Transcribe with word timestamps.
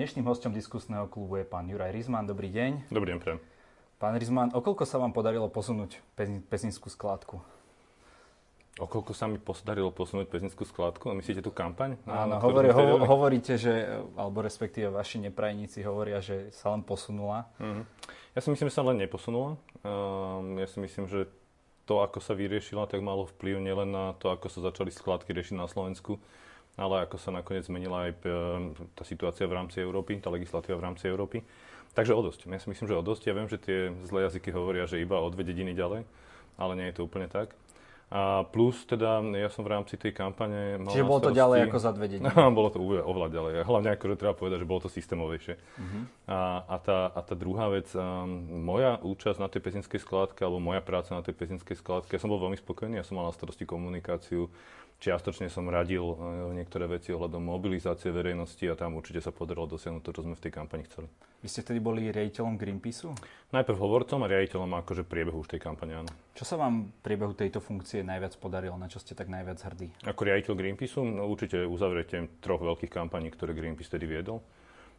Dnešným 0.00 0.24
hostom 0.32 0.56
diskusného 0.56 1.12
klubu 1.12 1.36
je 1.36 1.44
pán 1.44 1.68
Juraj 1.68 1.92
Rizman. 1.92 2.24
Dobrý 2.24 2.48
deň. 2.48 2.88
Dobrý 2.88 3.12
deň, 3.12 3.18
pre. 3.20 3.36
Pán 4.00 4.16
Rizman, 4.16 4.48
okoľko 4.48 4.88
sa 4.88 4.96
vám 4.96 5.12
podarilo 5.12 5.44
posunúť 5.52 6.00
pezinskú 6.48 6.88
skladku? 6.88 7.36
Okoľko 8.80 9.12
sa 9.12 9.28
mi 9.28 9.36
podarilo 9.36 9.92
posunúť 9.92 10.32
pezinskú 10.32 10.64
skladku? 10.64 11.12
Myslíte 11.12 11.44
tú 11.44 11.52
kampaň? 11.52 12.00
Áno, 12.08 12.40
hovorí, 12.40 12.72
ho, 12.72 12.96
hovoríte, 13.04 13.60
že, 13.60 14.00
alebo 14.16 14.40
respektíve 14.40 14.88
vaši 14.88 15.20
neprajníci 15.20 15.84
hovoria, 15.84 16.24
že 16.24 16.48
sa 16.48 16.72
len 16.72 16.80
posunula. 16.80 17.52
Mm-hmm. 17.60 17.84
Ja 18.32 18.40
si 18.40 18.48
myslím, 18.56 18.72
že 18.72 18.76
sa 18.80 18.88
len 18.88 18.96
neposunula. 19.04 19.60
Um, 19.84 20.56
ja 20.56 20.64
si 20.64 20.80
myslím, 20.80 21.12
že 21.12 21.28
to, 21.84 22.00
ako 22.00 22.24
sa 22.24 22.32
vyriešila, 22.32 22.88
tak 22.88 23.04
malo 23.04 23.28
vplyv 23.36 23.60
nielen 23.60 23.92
na 23.92 24.16
to, 24.16 24.32
ako 24.32 24.48
sa 24.48 24.64
začali 24.64 24.88
skladky 24.88 25.36
riešiť 25.36 25.60
na 25.60 25.68
Slovensku, 25.68 26.16
ale 26.78 27.06
ako 27.08 27.16
sa 27.18 27.34
nakoniec 27.34 27.66
zmenila 27.66 28.06
aj 28.06 28.10
e, 28.12 28.18
tá 28.94 29.02
situácia 29.02 29.48
v 29.48 29.56
rámci 29.56 29.82
Európy, 29.82 30.22
tá 30.22 30.30
legislatíva 30.30 30.78
v 30.78 30.86
rámci 30.90 31.10
Európy. 31.10 31.42
Takže 31.90 32.14
o 32.14 32.22
dosť. 32.22 32.46
Ja 32.46 32.62
si 32.62 32.70
myslím, 32.70 32.86
že 32.86 32.94
o 32.94 33.02
dosť. 33.02 33.22
Ja 33.26 33.34
viem, 33.34 33.50
že 33.50 33.58
tie 33.58 33.90
zlé 34.06 34.30
jazyky 34.30 34.54
hovoria, 34.54 34.86
že 34.86 35.02
iba 35.02 35.18
o 35.18 35.26
dve 35.26 35.42
dediny 35.42 35.74
ďalej, 35.74 36.06
ale 36.54 36.72
nie 36.78 36.86
je 36.90 37.02
to 37.02 37.06
úplne 37.06 37.26
tak. 37.26 37.50
A 38.10 38.42
plus 38.42 38.74
teda 38.90 39.22
ja 39.38 39.46
som 39.54 39.62
v 39.62 39.70
rámci 39.70 39.94
tej 39.94 40.10
kampane 40.10 40.82
mal 40.82 40.90
Čiže 40.90 41.06
bolo 41.06 41.22
to 41.22 41.30
ďalej 41.30 41.70
ako 41.70 41.78
za 41.78 41.94
dve 41.94 42.06
dediny? 42.10 42.26
Bolo 42.58 42.68
to 42.74 42.82
oveľa 42.82 43.28
ďalej. 43.30 43.52
Hlavne 43.62 43.94
akože 43.94 44.18
treba 44.18 44.34
povedať, 44.34 44.66
že 44.66 44.66
bolo 44.66 44.82
to 44.82 44.90
systémovejšie. 44.90 45.54
Uh-huh. 45.54 46.02
A, 46.26 46.66
a, 46.66 46.76
tá, 46.82 46.98
a 47.14 47.20
tá 47.22 47.38
druhá 47.38 47.70
vec, 47.70 47.86
um, 47.94 48.26
moja 48.66 48.98
účasť 48.98 49.38
na 49.38 49.46
tej 49.46 49.62
pezinskej 49.62 50.02
skladke, 50.02 50.42
alebo 50.42 50.58
moja 50.58 50.82
práca 50.82 51.14
na 51.14 51.22
tej 51.22 51.38
pezinskej 51.38 51.78
skladke, 51.78 52.10
ja 52.10 52.18
som 52.18 52.34
bol 52.34 52.42
veľmi 52.42 52.58
spokojný, 52.58 52.98
ja 52.98 53.06
som 53.06 53.14
mal 53.14 53.30
na 53.30 53.34
starosti 53.34 53.62
komunikáciu 53.62 54.50
Čiastočne 55.00 55.48
som 55.48 55.64
radil 55.64 56.04
e, 56.04 56.14
niektoré 56.60 56.84
veci 56.84 57.08
ohľadom 57.08 57.40
mobilizácie 57.40 58.12
verejnosti 58.12 58.60
a 58.68 58.76
tam 58.76 59.00
určite 59.00 59.24
sa 59.24 59.32
podarilo 59.32 59.64
dosiahnuť 59.64 60.04
to, 60.04 60.12
čo 60.12 60.20
sme 60.28 60.36
v 60.36 60.44
tej 60.44 60.52
kampani 60.52 60.84
chceli. 60.84 61.08
Vy 61.40 61.48
ste 61.48 61.64
vtedy 61.64 61.80
boli 61.80 62.12
riaditeľom 62.12 62.60
Greenpeaceu? 62.60 63.16
Najprv 63.48 63.80
hovorcom 63.80 64.20
a 64.20 64.28
riaditeľom 64.28 64.68
akože 64.84 65.08
priebehu 65.08 65.40
už 65.40 65.56
tej 65.56 65.64
kampane, 65.64 66.04
áno. 66.04 66.12
Čo 66.36 66.44
sa 66.44 66.60
vám 66.60 66.92
v 66.92 67.00
priebehu 67.00 67.32
tejto 67.32 67.64
funkcie 67.64 68.04
najviac 68.04 68.36
podarilo? 68.36 68.76
Na 68.76 68.92
čo 68.92 69.00
ste 69.00 69.16
tak 69.16 69.32
najviac 69.32 69.56
hrdí? 69.72 69.88
Ako 70.04 70.20
riaditeľ 70.20 70.52
Greenpeaceu? 70.52 71.00
No, 71.00 71.32
určite 71.32 71.64
uzavriete 71.64 72.28
troch 72.44 72.60
veľkých 72.60 72.92
kampaní, 72.92 73.32
ktoré 73.32 73.56
Greenpeace 73.56 73.88
vtedy 73.88 74.04
viedol. 74.04 74.44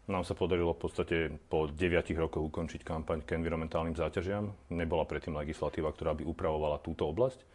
Nám 0.09 0.25
sa 0.25 0.33
podarilo 0.33 0.73
v 0.73 0.81
podstate 0.81 1.17
po 1.45 1.69
9 1.69 1.77
rokoch 2.17 2.41
ukončiť 2.41 2.81
kampaň 2.81 3.21
k 3.21 3.37
environmentálnym 3.37 3.93
záťažiam. 3.93 4.49
Nebola 4.73 5.05
predtým 5.05 5.37
legislatíva, 5.37 5.93
ktorá 5.93 6.17
by 6.17 6.25
upravovala 6.25 6.81
túto 6.81 7.05
oblasť. 7.05 7.45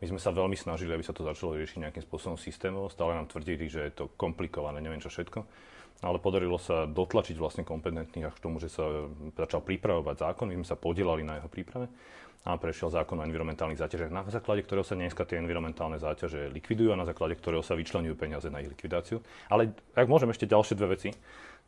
My 0.00 0.06
sme 0.08 0.20
sa 0.20 0.32
veľmi 0.32 0.56
snažili, 0.56 0.96
aby 0.96 1.04
sa 1.04 1.12
to 1.12 1.20
začalo 1.20 1.60
riešiť 1.60 1.84
nejakým 1.84 2.04
spôsobom 2.08 2.40
systémovo. 2.40 2.88
Stále 2.88 3.12
nám 3.20 3.28
tvrdili, 3.28 3.68
že 3.68 3.92
je 3.92 3.92
to 3.92 4.04
komplikované, 4.16 4.80
neviem 4.80 5.00
čo 5.00 5.12
všetko. 5.12 5.44
Ale 6.00 6.16
podarilo 6.16 6.56
sa 6.56 6.88
dotlačiť 6.88 7.36
vlastne 7.36 7.68
kompetentných 7.68 8.32
až 8.32 8.34
k 8.40 8.44
tomu, 8.44 8.56
že 8.56 8.72
sa 8.72 8.88
začal 9.36 9.60
pripravovať 9.60 10.16
zákon. 10.24 10.48
My 10.48 10.56
sme 10.64 10.68
sa 10.68 10.80
podielali 10.80 11.20
na 11.20 11.36
jeho 11.36 11.52
príprave 11.52 11.92
a 12.40 12.56
prešiel 12.56 12.88
zákon 12.88 13.20
o 13.20 13.26
environmentálnych 13.28 13.76
záťažiach, 13.76 14.08
na 14.08 14.24
základe 14.24 14.64
ktorého 14.64 14.80
sa 14.80 14.96
dneska 14.96 15.28
tie 15.28 15.36
environmentálne 15.36 16.00
záťaže 16.00 16.48
likvidujú 16.48 16.96
a 16.96 17.00
na 17.00 17.04
základe 17.04 17.36
ktorého 17.36 17.60
sa 17.60 17.76
vyčlenujú 17.76 18.16
peniaze 18.16 18.48
na 18.48 18.64
ich 18.64 18.72
likvidáciu. 18.72 19.20
Ale 19.52 19.76
ak 19.92 20.08
môžem 20.08 20.32
ešte 20.32 20.48
ďalšie 20.48 20.72
dve 20.72 20.96
veci, 20.96 21.12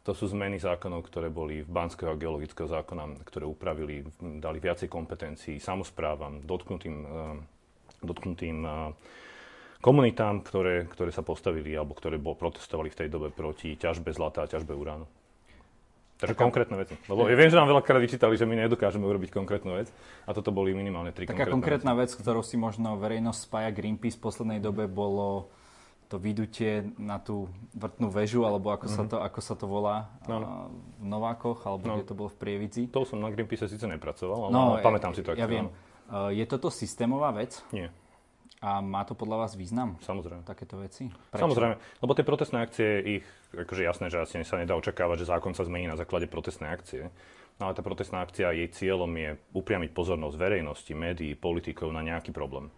to 0.01 0.17
sú 0.17 0.33
zmeny 0.33 0.57
zákonov, 0.57 1.05
ktoré 1.05 1.29
boli 1.29 1.61
v 1.61 1.69
Banského 1.69 2.17
geologického 2.17 2.67
zákona, 2.67 3.21
ktoré 3.29 3.45
upravili, 3.45 4.01
dali 4.19 4.59
viacej 4.65 4.89
kompetencií 4.89 5.61
samozprávam, 5.61 6.41
dotknutým 6.41 6.97
dotknutým 8.07 8.67
komunitám, 9.83 10.47
ktoré, 10.47 10.87
ktoré 10.87 11.11
sa 11.11 11.27
postavili 11.27 11.75
alebo 11.75 11.93
ktoré 11.99 12.17
bol, 12.17 12.39
protestovali 12.39 12.89
v 12.89 12.99
tej 13.05 13.09
dobe 13.11 13.35
proti 13.35 13.75
ťažbe 13.75 14.15
zlata 14.15 14.47
a 14.47 14.51
ťažbe 14.51 14.73
uránu. 14.73 15.05
Takže 16.23 16.39
Taká... 16.39 16.47
konkrétne 16.47 16.77
veci. 16.79 16.95
Lebo 17.11 17.27
ja 17.27 17.35
viem, 17.35 17.51
že 17.51 17.59
nám 17.59 17.67
veľakrát 17.67 17.99
vyčítali, 17.99 18.39
že 18.39 18.47
my 18.47 18.55
nedokážeme 18.55 19.03
urobiť 19.03 19.35
konkrétnu 19.35 19.75
vec. 19.75 19.91
A 20.23 20.31
toto 20.31 20.55
boli 20.55 20.71
minimálne 20.71 21.11
tri 21.11 21.27
Taká 21.27 21.51
konkrétna 21.51 21.99
vec, 21.99 22.15
ktorou 22.15 22.47
si 22.47 22.55
možno 22.55 22.95
verejnosť 22.95 23.51
spája 23.51 23.75
Greenpeace 23.75 24.23
v 24.23 24.31
poslednej 24.31 24.61
dobe 24.63 24.87
bolo 24.87 25.51
to 26.07 26.23
vydutie 26.23 26.87
na 27.01 27.19
tú 27.19 27.51
vrtnú 27.75 28.13
väžu, 28.13 28.47
alebo 28.47 28.71
ako, 28.71 28.87
mm-hmm. 28.87 29.01
sa, 29.01 29.03
mhm. 29.03 29.11
to, 29.11 29.17
ako 29.19 29.41
sa 29.43 29.55
to 29.59 29.67
volá 29.67 30.13
no, 30.29 30.37
no. 30.39 30.51
v 31.01 31.07
Novákoch, 31.11 31.59
alebo 31.67 31.85
no. 31.91 31.93
kde 31.99 32.05
to 32.07 32.15
bolo 32.15 32.29
v 32.31 32.39
Prievidzi. 32.39 32.83
To 32.95 33.03
som 33.03 33.19
na 33.19 33.33
Greenpeace 33.33 33.67
síce 33.67 33.89
nepracoval, 33.91 34.47
ale 34.47 34.53
no, 34.55 34.63
pamätám 34.79 35.17
si 35.17 35.27
to. 35.27 35.35
Ja 35.35 35.51
viem. 35.51 35.73
Je 36.13 36.45
toto 36.45 36.69
systémová 36.69 37.33
vec? 37.33 37.65
Nie. 37.73 37.89
A 38.63 38.79
má 38.79 39.03
to 39.03 39.19
podľa 39.19 39.43
vás 39.43 39.53
význam? 39.59 39.99
Samozrejme. 40.07 40.47
Takéto 40.47 40.79
veci? 40.79 41.11
Prečo? 41.11 41.51
Samozrejme, 41.51 41.75
lebo 41.99 42.13
tie 42.15 42.23
protestné 42.23 42.63
akcie, 42.63 42.89
ich, 43.19 43.27
akože 43.51 43.83
jasné, 43.83 44.07
že 44.07 44.23
asi 44.23 44.47
sa 44.47 44.55
nedá 44.55 44.79
očakávať, 44.79 45.27
že 45.27 45.31
zákon 45.35 45.51
sa 45.51 45.67
zmení 45.67 45.91
na 45.91 45.99
základe 45.99 46.31
protestnej 46.31 46.71
akcie. 46.71 47.11
No 47.59 47.67
ale 47.67 47.75
tá 47.75 47.83
protestná 47.83 48.23
akcia, 48.23 48.55
jej 48.55 48.71
cieľom 48.71 49.11
je 49.19 49.35
upriamiť 49.51 49.91
pozornosť 49.91 50.39
verejnosti, 50.39 50.93
médií, 50.95 51.35
politikov 51.35 51.91
na 51.91 52.07
nejaký 52.07 52.31
problém. 52.31 52.71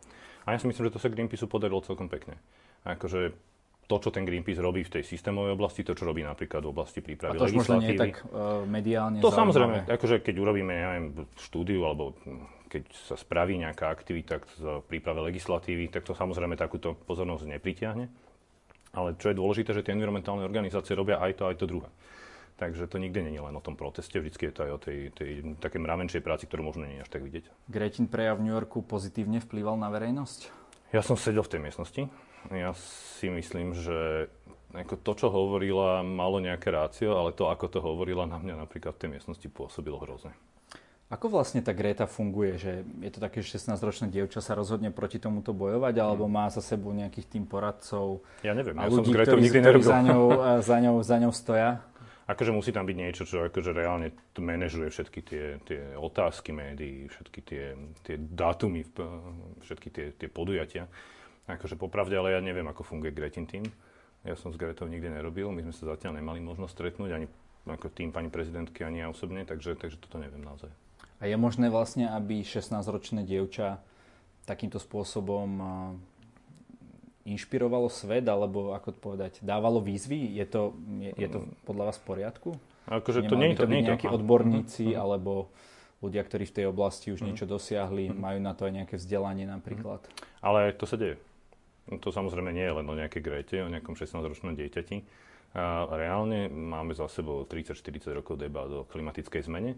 A 0.48 0.56
ja 0.56 0.58
si 0.60 0.64
myslím, 0.64 0.88
že 0.88 0.94
to 0.96 1.02
sa 1.04 1.12
Greenpeaceu 1.12 1.52
podarilo 1.52 1.84
celkom 1.84 2.08
pekne. 2.08 2.40
Akože 2.88 3.36
to, 3.84 3.96
čo 4.00 4.08
ten 4.08 4.24
Greenpeace 4.24 4.60
robí 4.64 4.80
v 4.84 5.00
tej 5.00 5.04
systémovej 5.04 5.56
oblasti, 5.56 5.84
to, 5.84 5.92
čo 5.92 6.08
robí 6.08 6.24
napríklad 6.24 6.64
v 6.64 6.70
oblasti 6.72 7.04
prípravy 7.04 7.36
A 7.36 7.40
to 7.40 7.48
už 7.52 7.56
možno 7.60 7.84
nie 7.84 7.92
je 7.92 8.00
tak 8.00 8.24
uh, 8.24 8.64
mediálne 8.64 9.20
To 9.20 9.28
zaujímavé. 9.28 9.40
samozrejme, 9.40 9.76
akože 9.92 10.16
keď 10.24 10.34
urobíme, 10.40 10.72
neviem, 10.72 11.06
štúdiu 11.36 11.84
alebo 11.84 12.16
keď 12.72 12.90
sa 12.90 13.14
spraví 13.14 13.54
nejaká 13.60 13.86
aktivita 13.86 14.42
v 14.58 14.82
príprave 14.88 15.22
legislatívy, 15.30 15.94
tak 15.94 16.02
to 16.02 16.16
samozrejme 16.16 16.58
takúto 16.58 16.98
pozornosť 17.06 17.46
nepritiahne. 17.46 18.10
Ale 18.94 19.14
čo 19.18 19.30
je 19.30 19.38
dôležité, 19.38 19.74
že 19.74 19.82
tie 19.86 19.94
environmentálne 19.94 20.42
organizácie 20.42 20.94
robia 20.94 21.22
aj 21.22 21.38
to, 21.38 21.42
aj 21.50 21.56
to 21.60 21.66
druhé. 21.70 21.90
Takže 22.54 22.86
to 22.86 23.02
nikdy 23.02 23.26
nie 23.26 23.34
je 23.34 23.42
len 23.42 23.54
o 23.54 23.62
tom 23.62 23.74
proteste, 23.74 24.14
vždy 24.14 24.30
je 24.30 24.54
to 24.54 24.62
aj 24.62 24.70
o 24.70 24.78
tej, 24.78 24.98
tej 25.10 25.30
také 25.58 25.82
mravenčej 25.82 26.22
práci, 26.22 26.46
ktorú 26.46 26.62
možno 26.70 26.86
nie 26.86 27.02
je 27.02 27.02
až 27.02 27.10
tak 27.10 27.26
vidieť. 27.26 27.50
Gretin 27.66 28.06
prejav 28.06 28.38
v 28.38 28.46
New 28.46 28.54
Yorku 28.54 28.86
pozitívne 28.86 29.42
vplýval 29.42 29.74
na 29.74 29.90
verejnosť? 29.90 30.54
Ja 30.94 31.02
som 31.02 31.18
sedel 31.18 31.42
v 31.42 31.50
tej 31.50 31.60
miestnosti. 31.66 32.06
Ja 32.52 32.76
si 33.20 33.32
myslím, 33.32 33.72
že 33.72 34.28
ako 34.74 34.98
to, 34.98 35.12
čo 35.14 35.26
hovorila, 35.30 36.02
malo 36.02 36.42
nejaké 36.42 36.68
rácio, 36.74 37.14
ale 37.14 37.30
to, 37.30 37.46
ako 37.46 37.70
to 37.70 37.78
hovorila 37.78 38.26
na 38.26 38.42
mňa 38.42 38.66
napríklad 38.66 38.98
v 38.98 39.00
tej 39.06 39.10
miestnosti 39.14 39.48
pôsobilo 39.48 40.02
hrozne. 40.02 40.34
Ako 41.14 41.30
vlastne 41.30 41.62
tá 41.62 41.70
Greta 41.70 42.10
funguje? 42.10 42.58
Že 42.58 42.72
je 43.06 43.10
to 43.12 43.20
také, 43.22 43.38
že 43.38 43.54
16-ročné 43.54 44.10
dievča 44.10 44.42
sa 44.42 44.58
rozhodne 44.58 44.90
proti 44.90 45.22
tomuto 45.22 45.54
bojovať, 45.54 45.94
alebo 46.02 46.26
má 46.26 46.50
za 46.50 46.58
sebou 46.58 46.90
nejakých 46.90 47.38
tým 47.38 47.44
poradcov? 47.46 48.24
Ja 48.42 48.50
neviem, 48.50 48.74
ja 48.74 48.90
ľudí, 48.90 49.12
som 49.12 49.14
s 49.14 49.16
Gretou 49.22 49.38
nikdy 49.38 49.60
ktorí 49.62 49.80
za 49.84 50.00
ňou, 50.02 50.24
za, 50.58 50.76
ňou, 50.82 50.96
za 51.06 51.16
ňou 51.22 51.32
stoja? 51.32 51.70
Akože 52.24 52.56
musí 52.56 52.72
tam 52.72 52.88
byť 52.88 52.96
niečo, 52.96 53.22
čo 53.28 53.44
akože 53.46 53.76
reálne 53.76 54.16
manažuje 54.40 54.88
všetky 54.88 55.20
tie, 55.22 55.44
tie 55.68 55.92
otázky 55.92 56.56
médií, 56.56 57.04
všetky 57.12 57.40
tie, 57.44 57.64
tie 58.00 58.16
dátumy, 58.16 58.82
všetky 59.60 59.88
tie, 59.92 60.06
tie 60.16 60.28
podujatia. 60.32 60.88
Akože 61.44 61.76
popravde, 61.76 62.16
ale 62.16 62.32
ja 62.32 62.40
neviem, 62.40 62.64
ako 62.64 62.84
funguje 62.84 63.12
Gretin 63.12 63.44
tým. 63.44 63.64
Ja 64.24 64.32
som 64.40 64.48
s 64.48 64.56
Gretou 64.56 64.88
nikdy 64.88 65.12
nerobil, 65.12 65.52
my 65.52 65.60
sme 65.68 65.74
sa 65.76 65.84
zatiaľ 65.92 66.16
nemali 66.16 66.40
možnosť 66.40 66.72
stretnúť, 66.72 67.10
ani 67.12 67.26
ako 67.68 67.92
tým 67.92 68.12
pani 68.12 68.32
prezidentky, 68.32 68.84
ani 68.84 69.04
ja 69.04 69.12
osobne, 69.12 69.44
takže, 69.44 69.76
takže 69.76 70.00
toto 70.00 70.16
neviem 70.16 70.40
naozaj. 70.40 70.72
A 71.20 71.28
je 71.28 71.36
možné 71.36 71.68
vlastne, 71.68 72.08
aby 72.08 72.40
16-ročné 72.44 73.24
dievča 73.24 73.80
takýmto 74.44 74.76
spôsobom 74.76 75.48
inšpirovalo 77.24 77.88
svet, 77.88 78.28
alebo 78.28 78.76
ako 78.76 78.88
to 78.92 78.98
povedať, 79.00 79.32
dávalo 79.40 79.80
výzvy? 79.80 80.36
Je 80.36 80.44
to, 80.44 80.76
je, 81.00 81.10
je 81.16 81.28
to 81.32 81.48
podľa 81.64 81.92
vás 81.92 81.96
v 81.96 82.04
poriadku? 82.04 82.50
Akože 82.84 83.24
to 83.24 83.40
nie 83.40 83.56
je 83.56 83.64
to, 83.64 83.64
nie 83.64 83.80
nejakí 83.80 84.04
to. 84.04 84.12
odborníci, 84.12 84.92
mm-hmm. 84.92 85.00
alebo 85.00 85.48
ľudia, 86.04 86.20
ktorí 86.20 86.44
v 86.44 86.56
tej 86.60 86.66
oblasti 86.68 87.08
už 87.08 87.24
mm-hmm. 87.24 87.28
niečo 87.32 87.48
dosiahli, 87.48 88.12
mm-hmm. 88.12 88.20
majú 88.20 88.38
na 88.44 88.52
to 88.52 88.68
aj 88.68 88.72
nejaké 88.76 88.94
vzdelanie 89.00 89.48
napríklad? 89.48 90.04
Mm-hmm. 90.04 90.44
Ale 90.44 90.76
to 90.76 90.84
sa 90.84 91.00
deje. 91.00 91.16
To 91.88 92.08
samozrejme 92.08 92.54
nie 92.54 92.64
je 92.64 92.76
len 92.80 92.86
o 92.88 92.94
nejakej 92.96 93.22
Grete, 93.22 93.56
o 93.60 93.68
nejakom 93.68 93.98
16-ročnom 93.98 94.56
dieťati. 94.56 95.04
Reálne 95.90 96.48
máme 96.48 96.96
za 96.96 97.06
sebou 97.06 97.44
30-40 97.44 98.16
rokov 98.16 98.40
debát 98.40 98.70
o 98.72 98.88
klimatickej 98.88 99.44
zmene 99.46 99.76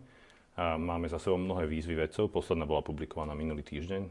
máme 0.56 1.08
za 1.08 1.20
sebou 1.20 1.36
mnohé 1.36 1.68
výzvy 1.68 1.94
vedcov. 1.94 2.32
Posledná 2.32 2.64
bola 2.64 2.80
publikovaná 2.80 3.36
minulý 3.36 3.60
týždeň. 3.60 4.02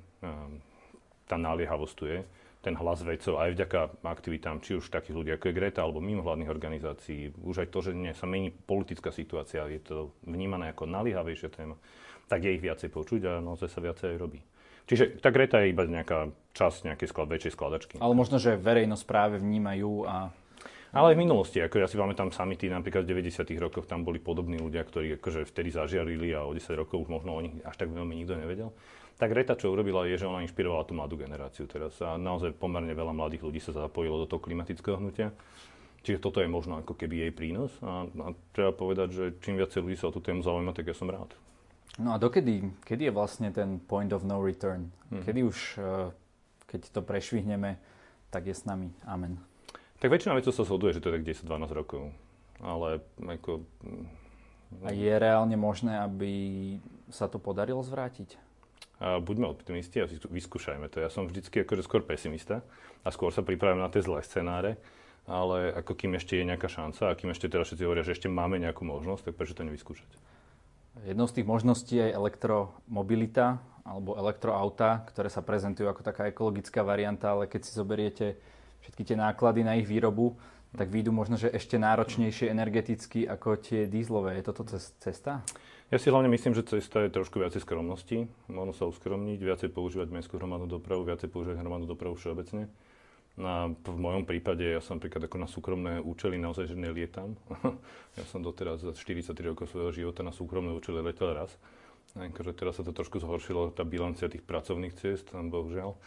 Tá 1.26 1.36
naliehavosť 1.42 1.96
tu 1.98 2.06
je. 2.06 2.22
Ten 2.62 2.74
hlas 2.78 3.02
vedcov 3.06 3.38
aj 3.38 3.54
vďaka 3.54 3.80
aktivitám, 4.02 4.58
či 4.58 4.78
už 4.78 4.90
takých 4.90 5.14
ľudí 5.14 5.32
ako 5.38 5.50
je 5.50 5.58
Greta, 5.58 5.86
alebo 5.86 6.02
mimovládnych 6.02 6.50
organizácií, 6.50 7.30
už 7.46 7.62
aj 7.62 7.70
to, 7.70 7.80
že 7.86 7.94
sa 8.18 8.26
mení 8.26 8.50
politická 8.50 9.14
situácia, 9.14 9.70
je 9.70 9.82
to 9.86 10.10
vnímané 10.26 10.74
ako 10.74 10.90
naliehavejšia 10.90 11.54
téma, 11.54 11.78
tak 12.26 12.42
je 12.42 12.58
ich 12.58 12.66
viacej 12.66 12.90
počuť 12.90 13.22
a 13.30 13.32
naozaj 13.38 13.70
sa 13.70 13.86
viacej 13.86 14.18
aj 14.18 14.18
robí. 14.18 14.42
Čiže 14.86 15.18
tá 15.18 15.34
Greta 15.34 15.66
je 15.66 15.74
iba 15.74 15.84
nejaká 15.86 16.30
časť 16.54 16.94
nejakej 16.94 17.08
sklad, 17.10 17.30
väčšej 17.30 17.54
skladačky. 17.58 17.96
Ale 17.98 18.14
možno, 18.14 18.38
že 18.38 18.58
verejnosť 18.58 19.04
práve 19.06 19.36
vnímajú 19.42 20.06
a 20.06 20.30
ale 20.96 21.12
aj 21.12 21.16
v 21.20 21.24
minulosti, 21.28 21.60
ako 21.60 21.84
ja 21.84 21.92
si 21.92 22.00
pamätám 22.00 22.32
samity, 22.32 22.72
napríklad 22.72 23.04
v 23.04 23.20
90. 23.28 23.44
rokoch 23.60 23.84
tam 23.84 24.08
boli 24.08 24.16
podobní 24.16 24.56
ľudia, 24.56 24.80
ktorí 24.80 25.20
akože 25.20 25.44
vtedy 25.44 25.68
zažiarili 25.76 26.32
a 26.32 26.48
o 26.48 26.56
10 26.56 26.72
rokov 26.80 27.04
už 27.04 27.10
možno 27.12 27.36
o 27.36 27.44
nich 27.44 27.52
až 27.68 27.76
tak 27.84 27.92
veľmi 27.92 28.16
nikto 28.16 28.40
nevedel. 28.40 28.72
Tak 29.20 29.28
Reta, 29.36 29.60
čo 29.60 29.76
urobila, 29.76 30.08
je, 30.08 30.16
že 30.16 30.24
ona 30.24 30.40
inšpirovala 30.48 30.88
tú 30.88 30.96
mladú 30.96 31.20
generáciu 31.20 31.68
teraz 31.68 32.00
a 32.00 32.16
naozaj 32.16 32.56
pomerne 32.56 32.96
veľa 32.96 33.12
mladých 33.12 33.44
ľudí 33.44 33.60
sa 33.60 33.76
zapojilo 33.76 34.24
do 34.24 34.28
toho 34.32 34.40
klimatického 34.40 34.96
hnutia. 34.96 35.36
Čiže 36.08 36.24
toto 36.24 36.40
je 36.40 36.48
možno 36.48 36.80
ako 36.80 36.96
keby 36.96 37.28
jej 37.28 37.32
prínos 37.36 37.76
a, 37.84 38.08
a 38.08 38.28
treba 38.56 38.72
povedať, 38.72 39.08
že 39.12 39.24
čím 39.44 39.60
viacej 39.60 39.84
ľudí 39.84 40.00
sa 40.00 40.08
o 40.08 40.16
tú 40.16 40.24
tému 40.24 40.48
zaujíma, 40.48 40.72
tak 40.72 40.88
ja 40.88 40.96
som 40.96 41.12
rád. 41.12 41.36
No 41.96 42.12
a 42.12 42.20
dokedy, 42.20 42.76
kedy 42.84 43.08
je 43.08 43.14
vlastne 43.16 43.50
ten 43.56 43.80
point 43.80 44.12
of 44.12 44.28
no 44.28 44.44
return? 44.44 44.92
Hmm. 45.08 45.24
Kedy 45.24 45.40
už, 45.48 45.58
eh, 45.80 46.12
keď 46.68 46.82
to 46.92 47.02
prešvihneme, 47.02 47.80
tak 48.32 48.52
je 48.52 48.56
s 48.56 48.68
nami. 48.68 48.92
Amen. 49.08 49.40
Tak 50.04 50.12
väčšina 50.12 50.36
vecov 50.36 50.52
sa 50.52 50.68
zhoduje, 50.68 50.92
že 50.92 51.00
to 51.00 51.08
je 51.08 51.16
tak 51.18 51.24
10-12 51.24 51.72
rokov. 51.72 52.12
Ale 52.60 53.00
ako... 53.24 53.64
A 54.84 54.92
je 54.92 55.14
reálne 55.16 55.56
možné, 55.56 56.04
aby 56.04 56.32
sa 57.08 57.32
to 57.32 57.40
podarilo 57.40 57.80
zvrátiť? 57.80 58.36
A 59.00 59.20
buďme 59.24 59.48
optimisti 59.48 60.04
a 60.04 60.08
vyskúšajme 60.08 60.88
to. 60.92 61.00
Ja 61.00 61.08
som 61.08 61.28
vždycky 61.28 61.64
akože 61.64 61.84
skôr 61.84 62.04
pesimista 62.04 62.64
a 63.04 63.12
skôr 63.12 63.32
sa 63.32 63.44
pripravím 63.44 63.84
na 63.84 63.92
tie 63.92 64.04
zlé 64.04 64.24
scenáre, 64.24 64.80
ale 65.28 65.72
ako 65.76 65.96
kým 65.96 66.16
ešte 66.16 66.40
je 66.40 66.48
nejaká 66.48 66.68
šanca 66.68 67.12
a 67.12 67.18
kým 67.18 67.32
ešte 67.32 67.48
teraz 67.48 67.72
všetci 67.72 67.84
hovoria, 67.88 68.08
že 68.08 68.16
ešte 68.16 68.32
máme 68.32 68.60
nejakú 68.60 68.88
možnosť, 68.88 69.32
tak 69.32 69.36
prečo 69.36 69.56
to 69.56 69.68
nevyskúšať? 69.68 70.12
Jednou 71.04 71.28
z 71.28 71.36
tých 71.42 71.48
možností 71.48 72.00
je 72.00 72.16
elektromobilita 72.16 73.60
alebo 73.84 74.16
elektroauta, 74.16 75.04
ktoré 75.12 75.28
sa 75.28 75.44
prezentujú 75.44 75.92
ako 75.92 76.02
taká 76.02 76.32
ekologická 76.32 76.82
varianta, 76.82 77.36
ale 77.36 77.52
keď 77.52 77.62
si 77.68 77.72
zoberiete 77.76 78.40
všetky 78.82 79.04
tie 79.04 79.18
náklady 79.20 79.62
na 79.62 79.76
ich 79.76 79.86
výrobu, 79.86 80.40
tak 80.76 80.92
výjdu 80.92 81.12
možno, 81.12 81.40
že 81.40 81.54
ešte 81.54 81.80
náročnejšie 81.80 82.52
energeticky 82.52 83.24
ako 83.28 83.60
tie 83.60 83.88
dízlové. 83.88 84.40
Je 84.40 84.44
toto 84.44 84.64
cesta? 84.80 85.46
Ja 85.94 86.02
si 86.02 86.10
hlavne 86.10 86.28
myslím, 86.34 86.58
že 86.58 86.66
cesta 86.66 87.06
je 87.06 87.14
trošku 87.14 87.38
viacej 87.40 87.62
skromnosti. 87.62 88.26
Možno 88.50 88.74
sa 88.74 88.90
uskromniť, 88.90 89.40
viacej 89.40 89.70
používať 89.70 90.10
mestskú 90.12 90.42
hromadnú 90.42 90.66
dopravu, 90.66 91.06
viacej 91.06 91.30
používať 91.30 91.62
hromadnú 91.62 91.86
dopravu 91.86 92.18
všeobecne. 92.18 92.68
Na, 93.36 93.68
v 93.68 94.00
mojom 94.00 94.24
prípade 94.24 94.64
ja 94.64 94.80
som 94.80 94.96
napríklad 94.96 95.28
ako 95.28 95.38
na 95.44 95.50
súkromné 95.52 95.94
účely 96.00 96.40
naozaj 96.40 96.72
že 96.72 96.80
nelietam. 96.80 97.36
ja 98.20 98.24
som 98.32 98.40
doteraz 98.40 98.80
za 98.80 98.96
43 98.96 99.36
rokov 99.52 99.68
svojho 99.76 99.92
života 99.92 100.24
na 100.24 100.32
súkromné 100.32 100.72
účely 100.72 101.04
letel 101.04 101.36
raz. 101.36 101.52
Akože 102.16 102.56
teraz 102.56 102.80
sa 102.80 102.88
to 102.88 102.96
trošku 102.96 103.20
zhoršilo, 103.20 103.76
tá 103.76 103.84
bilancia 103.84 104.32
tých 104.32 104.40
pracovných 104.40 104.96
ciest, 104.96 105.36
bohužiaľ. 105.36 106.00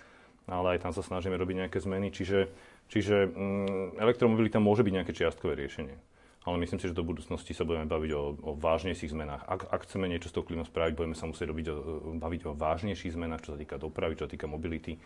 Ale 0.48 0.80
aj 0.80 0.88
tam 0.88 0.92
sa 0.96 1.04
snažíme 1.04 1.36
robiť 1.36 1.68
nejaké 1.68 1.78
zmeny. 1.84 2.08
Čiže, 2.08 2.48
čiže 2.88 3.28
mm, 3.28 4.00
elektromobilita 4.00 4.56
môže 4.56 4.80
byť 4.80 4.94
nejaké 4.96 5.12
čiastkové 5.12 5.52
riešenie. 5.60 6.00
Ale 6.48 6.56
myslím 6.64 6.80
si, 6.80 6.88
že 6.88 6.96
do 6.96 7.04
budúcnosti 7.04 7.52
sa 7.52 7.68
budeme 7.68 7.84
baviť 7.84 8.10
o, 8.16 8.22
o 8.40 8.50
vážnejších 8.56 9.12
zmenách. 9.12 9.44
Ak, 9.44 9.68
ak 9.68 9.84
chceme 9.84 10.08
niečo 10.08 10.32
s 10.32 10.36
tou 10.40 10.40
klímou 10.40 10.64
spraviť, 10.64 10.96
budeme 10.96 11.12
sa 11.12 11.28
musieť 11.28 11.52
robiť 11.52 11.66
o, 11.68 11.74
baviť 12.16 12.40
o 12.48 12.56
vážnejších 12.56 13.12
zmenách, 13.12 13.44
čo 13.44 13.52
sa 13.52 13.60
týka 13.60 13.76
dopravy, 13.76 14.16
čo 14.16 14.24
sa 14.24 14.32
týka 14.32 14.48
mobility 14.48 14.96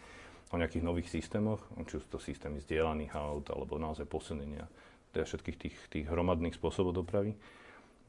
o 0.51 0.57
nejakých 0.59 0.83
nových 0.83 1.09
systémoch, 1.13 1.63
či 1.87 2.03
sú 2.03 2.07
to 2.11 2.19
systémy 2.19 2.59
zdieľaných 2.65 3.13
aut, 3.15 3.47
alebo 3.53 3.79
naozaj 3.79 4.09
posunenia 4.09 4.67
teda 5.13 5.29
všetkých 5.29 5.57
tých, 5.61 5.77
tých 5.93 6.07
hromadných 6.09 6.57
spôsobov 6.57 6.97
dopravy. 6.97 7.37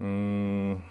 Mm, 0.02 0.82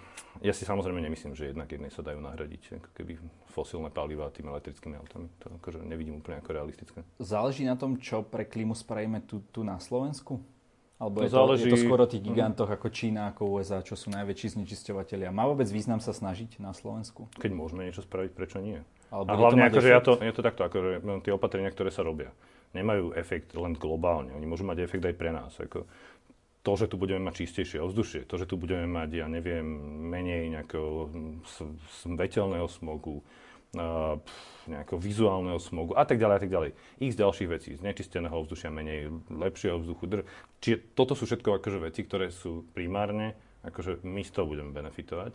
ja 0.41 0.53
si 0.55 0.63
samozrejme 0.63 1.03
nemyslím, 1.03 1.35
že 1.35 1.51
jednak 1.51 1.67
jednej 1.67 1.91
sa 1.91 2.05
dajú 2.05 2.23
nahradiť 2.23 2.79
ako 2.79 2.91
keby 2.95 3.19
fosílne 3.51 3.91
paliva 3.91 4.31
tými 4.31 4.53
elektrickými 4.53 4.95
autami. 4.97 5.27
To 5.43 5.59
akože 5.59 5.83
nevidím 5.83 6.23
úplne 6.23 6.39
ako 6.39 6.51
realistické. 6.55 7.01
Záleží 7.19 7.67
na 7.67 7.75
tom, 7.75 7.99
čo 7.99 8.23
pre 8.23 8.47
klímu 8.47 8.77
spravíme 8.77 9.25
tu, 9.27 9.43
tu 9.51 9.67
na 9.67 9.77
Slovensku? 9.83 10.39
Alebo 11.03 11.19
to 11.19 11.27
je, 11.27 11.35
záleží... 11.35 11.67
to, 11.67 11.75
je 11.75 11.83
to 11.83 11.85
skôr 11.91 11.99
o 11.99 12.07
tých 12.07 12.23
gigantoch 12.23 12.71
mm. 12.71 12.77
ako 12.79 12.89
Čína, 12.95 13.23
ako 13.35 13.59
USA, 13.59 13.83
čo 13.83 13.99
sú 13.99 14.15
najväčší 14.15 14.55
znečisťovateľia. 14.55 15.35
Má 15.35 15.51
vôbec 15.51 15.67
význam 15.67 15.99
sa 15.99 16.15
snažiť 16.15 16.63
na 16.63 16.71
Slovensku? 16.71 17.27
Keď 17.43 17.51
môžeme 17.51 17.83
niečo 17.83 18.07
spraviť, 18.07 18.31
prečo 18.31 18.63
nie? 18.63 18.79
Alebo 19.13 19.29
a 19.29 19.35
hlavne, 19.37 19.69
akože 19.69 19.89
ja 19.93 20.01
to, 20.01 20.17
je 20.17 20.33
to 20.33 20.41
takto, 20.41 20.65
akože 20.65 21.05
tie 21.21 21.37
opatrenia, 21.37 21.69
ktoré 21.69 21.93
sa 21.93 22.01
robia, 22.01 22.33
nemajú 22.73 23.13
efekt 23.13 23.53
len 23.53 23.77
globálne. 23.77 24.33
Oni 24.33 24.49
môžu 24.49 24.65
mať 24.65 24.89
efekt 24.89 25.05
aj 25.05 25.17
pre 25.21 25.29
nás. 25.29 25.53
Ako 25.61 25.85
to, 26.65 26.73
že 26.79 26.89
tu 26.89 26.97
budeme 26.97 27.29
mať 27.29 27.45
čistejšie 27.45 27.83
ovzdušie, 27.83 28.25
to, 28.25 28.41
že 28.41 28.49
tu 28.49 28.57
budeme 28.57 28.89
mať, 28.89 29.11
ja 29.21 29.27
neviem, 29.29 29.67
menej 30.09 30.49
nejakého 30.57 31.11
svetelného 32.01 32.71
smogu, 32.71 33.21
uh, 33.77 34.17
nejakého 34.71 34.97
vizuálneho 34.97 35.59
smogu 35.59 35.93
a 35.99 36.07
tak 36.07 36.23
ďalej 36.23 36.35
a 36.39 36.41
tak 36.41 36.53
ďalej. 36.55 36.71
Z 37.03 37.19
ďalších 37.19 37.51
vecí, 37.51 37.71
z 37.75 37.83
nečisteného 37.83 38.33
ovzdušia 38.33 38.71
menej, 38.71 39.11
lepšieho 39.29 39.83
vzduchu. 39.83 40.03
Dr- 40.07 40.27
Čiže 40.63 40.95
toto 40.95 41.19
sú 41.19 41.27
všetko 41.27 41.59
akože 41.59 41.79
veci, 41.83 42.07
ktoré 42.07 42.31
sú 42.31 42.65
primárne, 42.71 43.35
akože 43.67 44.07
my 44.07 44.23
z 44.23 44.31
toho 44.31 44.47
budeme 44.47 44.71
benefitovať. 44.71 45.35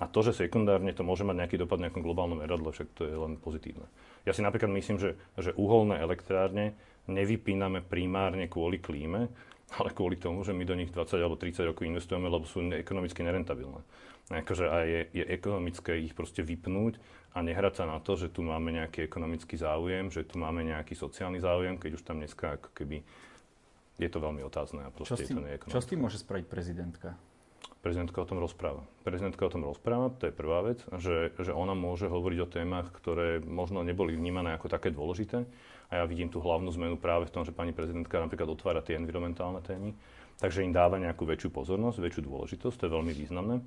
A 0.00 0.08
to, 0.08 0.24
že 0.24 0.32
sekundárne 0.32 0.96
to 0.96 1.04
môže 1.04 1.28
mať 1.28 1.44
nejaký 1.44 1.56
dopad 1.60 1.76
na 1.76 1.88
nejakom 1.88 2.00
globálnom 2.00 2.40
meradle, 2.40 2.72
však 2.72 2.88
to 2.96 3.04
je 3.04 3.12
len 3.12 3.36
pozitívne. 3.36 3.84
Ja 4.24 4.32
si 4.32 4.40
napríklad 4.40 4.72
myslím, 4.72 4.96
že, 4.96 5.20
že 5.36 5.52
uholné 5.60 6.00
elektrárne 6.00 6.72
nevypíname 7.04 7.84
primárne 7.84 8.48
kvôli 8.48 8.80
klíme, 8.80 9.28
ale 9.76 9.92
kvôli 9.92 10.16
tomu, 10.16 10.42
že 10.42 10.56
my 10.56 10.64
do 10.64 10.74
nich 10.74 10.90
20 10.90 11.20
alebo 11.20 11.36
30 11.36 11.68
rokov 11.68 11.84
investujeme, 11.84 12.26
lebo 12.26 12.48
sú 12.48 12.64
ekonomicky 12.72 13.20
nerentabilné. 13.22 13.84
Akože 14.30 14.66
aj 14.66 14.84
je, 14.86 15.02
je 15.20 15.24
ekonomické 15.26 15.98
ich 16.00 16.14
proste 16.14 16.40
vypnúť 16.46 16.96
a 17.34 17.42
nehrať 17.42 17.82
sa 17.82 17.84
na 17.86 17.98
to, 17.98 18.14
že 18.14 18.30
tu 18.30 18.46
máme 18.46 18.70
nejaký 18.70 19.06
ekonomický 19.06 19.58
záujem, 19.58 20.10
že 20.10 20.22
tu 20.26 20.38
máme 20.38 20.62
nejaký 20.66 20.94
sociálny 20.94 21.42
záujem, 21.42 21.78
keď 21.78 21.98
už 21.98 22.02
tam 22.06 22.22
dneska 22.22 22.58
ako 22.58 22.70
keby 22.74 23.02
je 24.00 24.08
to 24.08 24.18
veľmi 24.22 24.40
otázne 24.46 24.86
a 24.86 24.90
proste 24.90 25.26
čo 25.26 25.34
je 25.34 25.36
to 25.36 25.42
neekonomické. 25.42 25.76
Čo 25.76 25.82
s 25.82 25.90
tým 25.90 26.00
môže 26.00 26.18
spraviť 26.22 26.46
prezidentka? 26.46 27.18
Prezidentka 27.80 28.20
o 28.20 28.28
tom 28.28 28.36
rozpráva. 28.36 28.84
Prezidentka 29.08 29.40
o 29.40 29.52
tom 29.52 29.64
rozpráva, 29.64 30.12
to 30.20 30.28
je 30.28 30.36
prvá 30.36 30.60
vec, 30.60 30.84
že, 31.00 31.32
že 31.40 31.48
ona 31.48 31.72
môže 31.72 32.12
hovoriť 32.12 32.38
o 32.44 32.50
témach, 32.52 32.92
ktoré 32.92 33.40
možno 33.40 33.80
neboli 33.80 34.12
vnímané 34.12 34.52
ako 34.52 34.68
také 34.68 34.92
dôležité. 34.92 35.48
A 35.88 35.92
ja 36.00 36.04
vidím 36.04 36.28
tú 36.28 36.44
hlavnú 36.44 36.68
zmenu 36.76 37.00
práve 37.00 37.26
v 37.26 37.34
tom, 37.34 37.42
že 37.42 37.56
pani 37.56 37.72
prezidentka 37.72 38.20
napríklad 38.20 38.52
otvára 38.52 38.84
tie 38.84 39.00
environmentálne 39.00 39.64
témy, 39.64 39.96
takže 40.36 40.60
im 40.60 40.76
dáva 40.76 41.00
nejakú 41.00 41.24
väčšiu 41.24 41.48
pozornosť, 41.50 42.04
väčšiu 42.04 42.22
dôležitosť, 42.28 42.76
to 42.76 42.84
je 42.86 42.94
veľmi 42.94 43.12
významné. 43.16 43.64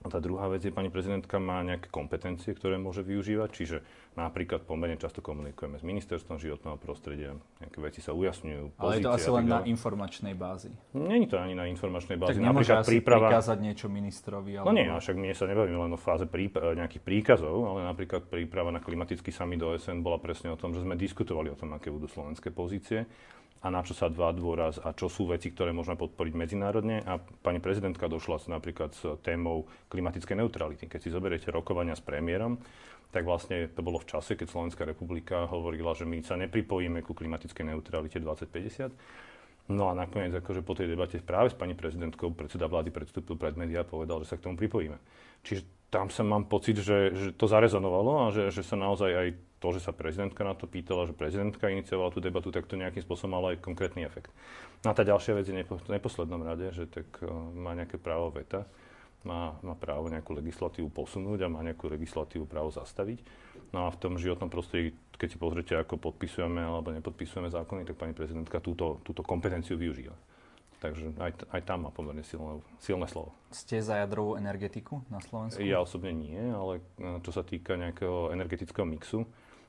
A 0.00 0.08
tá 0.08 0.16
druhá 0.16 0.48
vec 0.48 0.64
je, 0.64 0.72
pani 0.72 0.88
prezidentka 0.88 1.36
má 1.36 1.60
nejaké 1.60 1.92
kompetencie, 1.92 2.56
ktoré 2.56 2.80
môže 2.80 3.04
využívať, 3.04 3.48
čiže 3.52 3.76
napríklad 4.16 4.64
pomerne 4.64 4.96
často 4.96 5.20
komunikujeme 5.20 5.76
s 5.76 5.84
ministerstvom 5.84 6.40
životného 6.40 6.80
prostredia, 6.80 7.36
nejaké 7.60 7.78
veci 7.84 8.00
sa 8.00 8.16
ujasňujú. 8.16 8.80
Ale 8.80 8.96
je 8.96 9.04
to 9.04 9.12
asi 9.12 9.28
len 9.28 9.44
na 9.44 9.60
informačnej 9.68 10.32
bázi. 10.32 10.72
Není 10.96 11.28
to 11.28 11.36
ani 11.36 11.52
na 11.52 11.68
informačnej 11.68 12.16
bázi. 12.16 12.40
Tak 12.40 12.48
napríklad 12.48 12.80
asi 12.80 12.90
príprava... 12.96 13.28
prikázať 13.28 13.58
niečo 13.60 13.86
ministrovi? 13.92 14.56
Alebo... 14.56 14.72
No 14.72 14.76
nie, 14.76 14.88
však 14.88 15.16
my 15.20 15.36
sa 15.36 15.44
nebavíme 15.44 15.78
len 15.84 15.92
o 15.92 16.00
fáze 16.00 16.24
príp- 16.24 16.56
nejakých 16.56 17.04
príkazov, 17.04 17.60
ale 17.68 17.84
napríklad 17.84 18.24
príprava 18.24 18.72
na 18.72 18.80
klimatický 18.80 19.28
summit 19.28 19.60
OSN 19.60 20.00
bola 20.00 20.16
presne 20.16 20.48
o 20.48 20.56
tom, 20.56 20.72
že 20.72 20.80
sme 20.80 20.96
diskutovali 20.96 21.52
o 21.52 21.56
tom, 21.60 21.76
aké 21.76 21.92
budú 21.92 22.08
slovenské 22.08 22.48
pozície 22.48 23.04
a 23.60 23.66
na 23.68 23.84
čo 23.84 23.92
sa 23.92 24.08
dva 24.08 24.32
dôraz 24.32 24.80
a 24.80 24.96
čo 24.96 25.12
sú 25.12 25.28
veci, 25.28 25.52
ktoré 25.52 25.76
môžeme 25.76 26.00
podporiť 26.00 26.32
medzinárodne. 26.32 27.04
A 27.04 27.20
pani 27.20 27.60
prezidentka 27.60 28.08
došla 28.08 28.40
napríklad 28.48 28.96
s 28.96 29.04
témou 29.20 29.68
klimatickej 29.92 30.40
neutrality. 30.40 30.88
Keď 30.88 31.00
si 31.00 31.12
zoberiete 31.12 31.52
rokovania 31.52 31.92
s 31.92 32.00
premiérom, 32.00 32.56
tak 33.12 33.28
vlastne 33.28 33.68
to 33.68 33.84
bolo 33.84 34.00
v 34.00 34.08
čase, 34.08 34.32
keď 34.32 34.48
Slovenská 34.48 34.88
republika 34.88 35.44
hovorila, 35.44 35.92
že 35.92 36.08
my 36.08 36.24
sa 36.24 36.40
nepripojíme 36.40 37.04
ku 37.04 37.12
klimatickej 37.12 37.74
neutralite 37.76 38.16
2050. 38.16 38.96
No 39.70 39.86
a 39.86 39.94
nakoniec 39.94 40.34
akože 40.34 40.64
po 40.64 40.74
tej 40.74 40.96
debate 40.96 41.20
práve 41.20 41.52
s 41.52 41.56
pani 41.58 41.76
prezidentkou 41.76 42.32
predseda 42.32 42.66
vlády 42.66 42.90
predstúpil 42.90 43.36
pred 43.36 43.54
médiá 43.60 43.84
a 43.84 43.86
povedal, 43.86 44.24
že 44.24 44.34
sa 44.34 44.36
k 44.40 44.48
tomu 44.48 44.56
pripojíme. 44.56 44.98
Čiže 45.44 45.92
tam 45.92 46.08
sa 46.08 46.24
mám 46.24 46.46
pocit, 46.46 46.80
že, 46.80 47.12
že 47.12 47.28
to 47.36 47.50
zarezonovalo 47.50 48.12
a 48.24 48.26
že, 48.32 48.54
že 48.54 48.62
sa 48.62 48.78
naozaj 48.78 49.10
aj 49.10 49.28
to, 49.60 49.76
že 49.76 49.84
sa 49.84 49.92
prezidentka 49.92 50.40
na 50.40 50.56
to 50.56 50.64
pýtala, 50.64 51.04
že 51.04 51.12
prezidentka 51.12 51.68
iniciovala 51.68 52.10
tú 52.10 52.18
debatu, 52.18 52.48
tak 52.48 52.64
to 52.64 52.80
nejakým 52.80 53.04
spôsobom 53.04 53.36
malo 53.36 53.52
aj 53.52 53.60
konkrétny 53.60 54.08
efekt. 54.08 54.32
No 54.80 54.90
a 54.90 54.96
tá 54.96 55.04
ďalšia 55.04 55.36
vec 55.36 55.44
je 55.44 55.54
nepo, 55.54 55.76
v 55.76 55.92
neposlednom 55.92 56.40
rade, 56.40 56.72
že 56.72 56.88
tak 56.88 57.06
uh, 57.20 57.28
má 57.52 57.76
nejaké 57.76 58.00
právo 58.00 58.32
veta, 58.32 58.64
má, 59.20 59.60
má 59.60 59.76
právo 59.76 60.08
nejakú 60.08 60.32
legislatívu 60.32 60.88
posunúť 60.88 61.44
a 61.44 61.52
má 61.52 61.60
nejakú 61.60 61.92
legislatívu 61.92 62.48
právo 62.48 62.72
zastaviť. 62.72 63.20
No 63.76 63.84
a 63.84 63.92
v 63.92 64.00
tom 64.00 64.16
životnom 64.16 64.48
prostredí, 64.48 64.96
keď 65.20 65.28
si 65.28 65.36
pozrite, 65.36 65.76
ako 65.76 66.00
podpisujeme 66.00 66.64
alebo 66.64 66.88
nepodpisujeme 66.96 67.52
zákony, 67.52 67.84
tak 67.84 68.00
pani 68.00 68.16
prezidentka 68.16 68.64
túto, 68.64 69.04
túto 69.04 69.20
kompetenciu 69.20 69.76
využíva. 69.76 70.16
Takže 70.80 71.12
aj, 71.20 71.32
aj 71.52 71.60
tam 71.68 71.84
má 71.84 71.90
pomerne 71.92 72.24
silné, 72.24 72.64
silné 72.80 73.04
slovo. 73.04 73.36
Ste 73.52 73.84
za 73.84 74.00
jadrovú 74.00 74.40
energetiku 74.40 75.04
na 75.12 75.20
Slovensku? 75.20 75.60
Ja 75.60 75.84
osobne 75.84 76.16
nie, 76.16 76.40
ale 76.40 76.80
e, 76.96 77.20
čo 77.20 77.36
sa 77.36 77.44
týka 77.44 77.76
nejakého 77.76 78.32
energetického 78.32 78.88
mixu, 78.88 79.28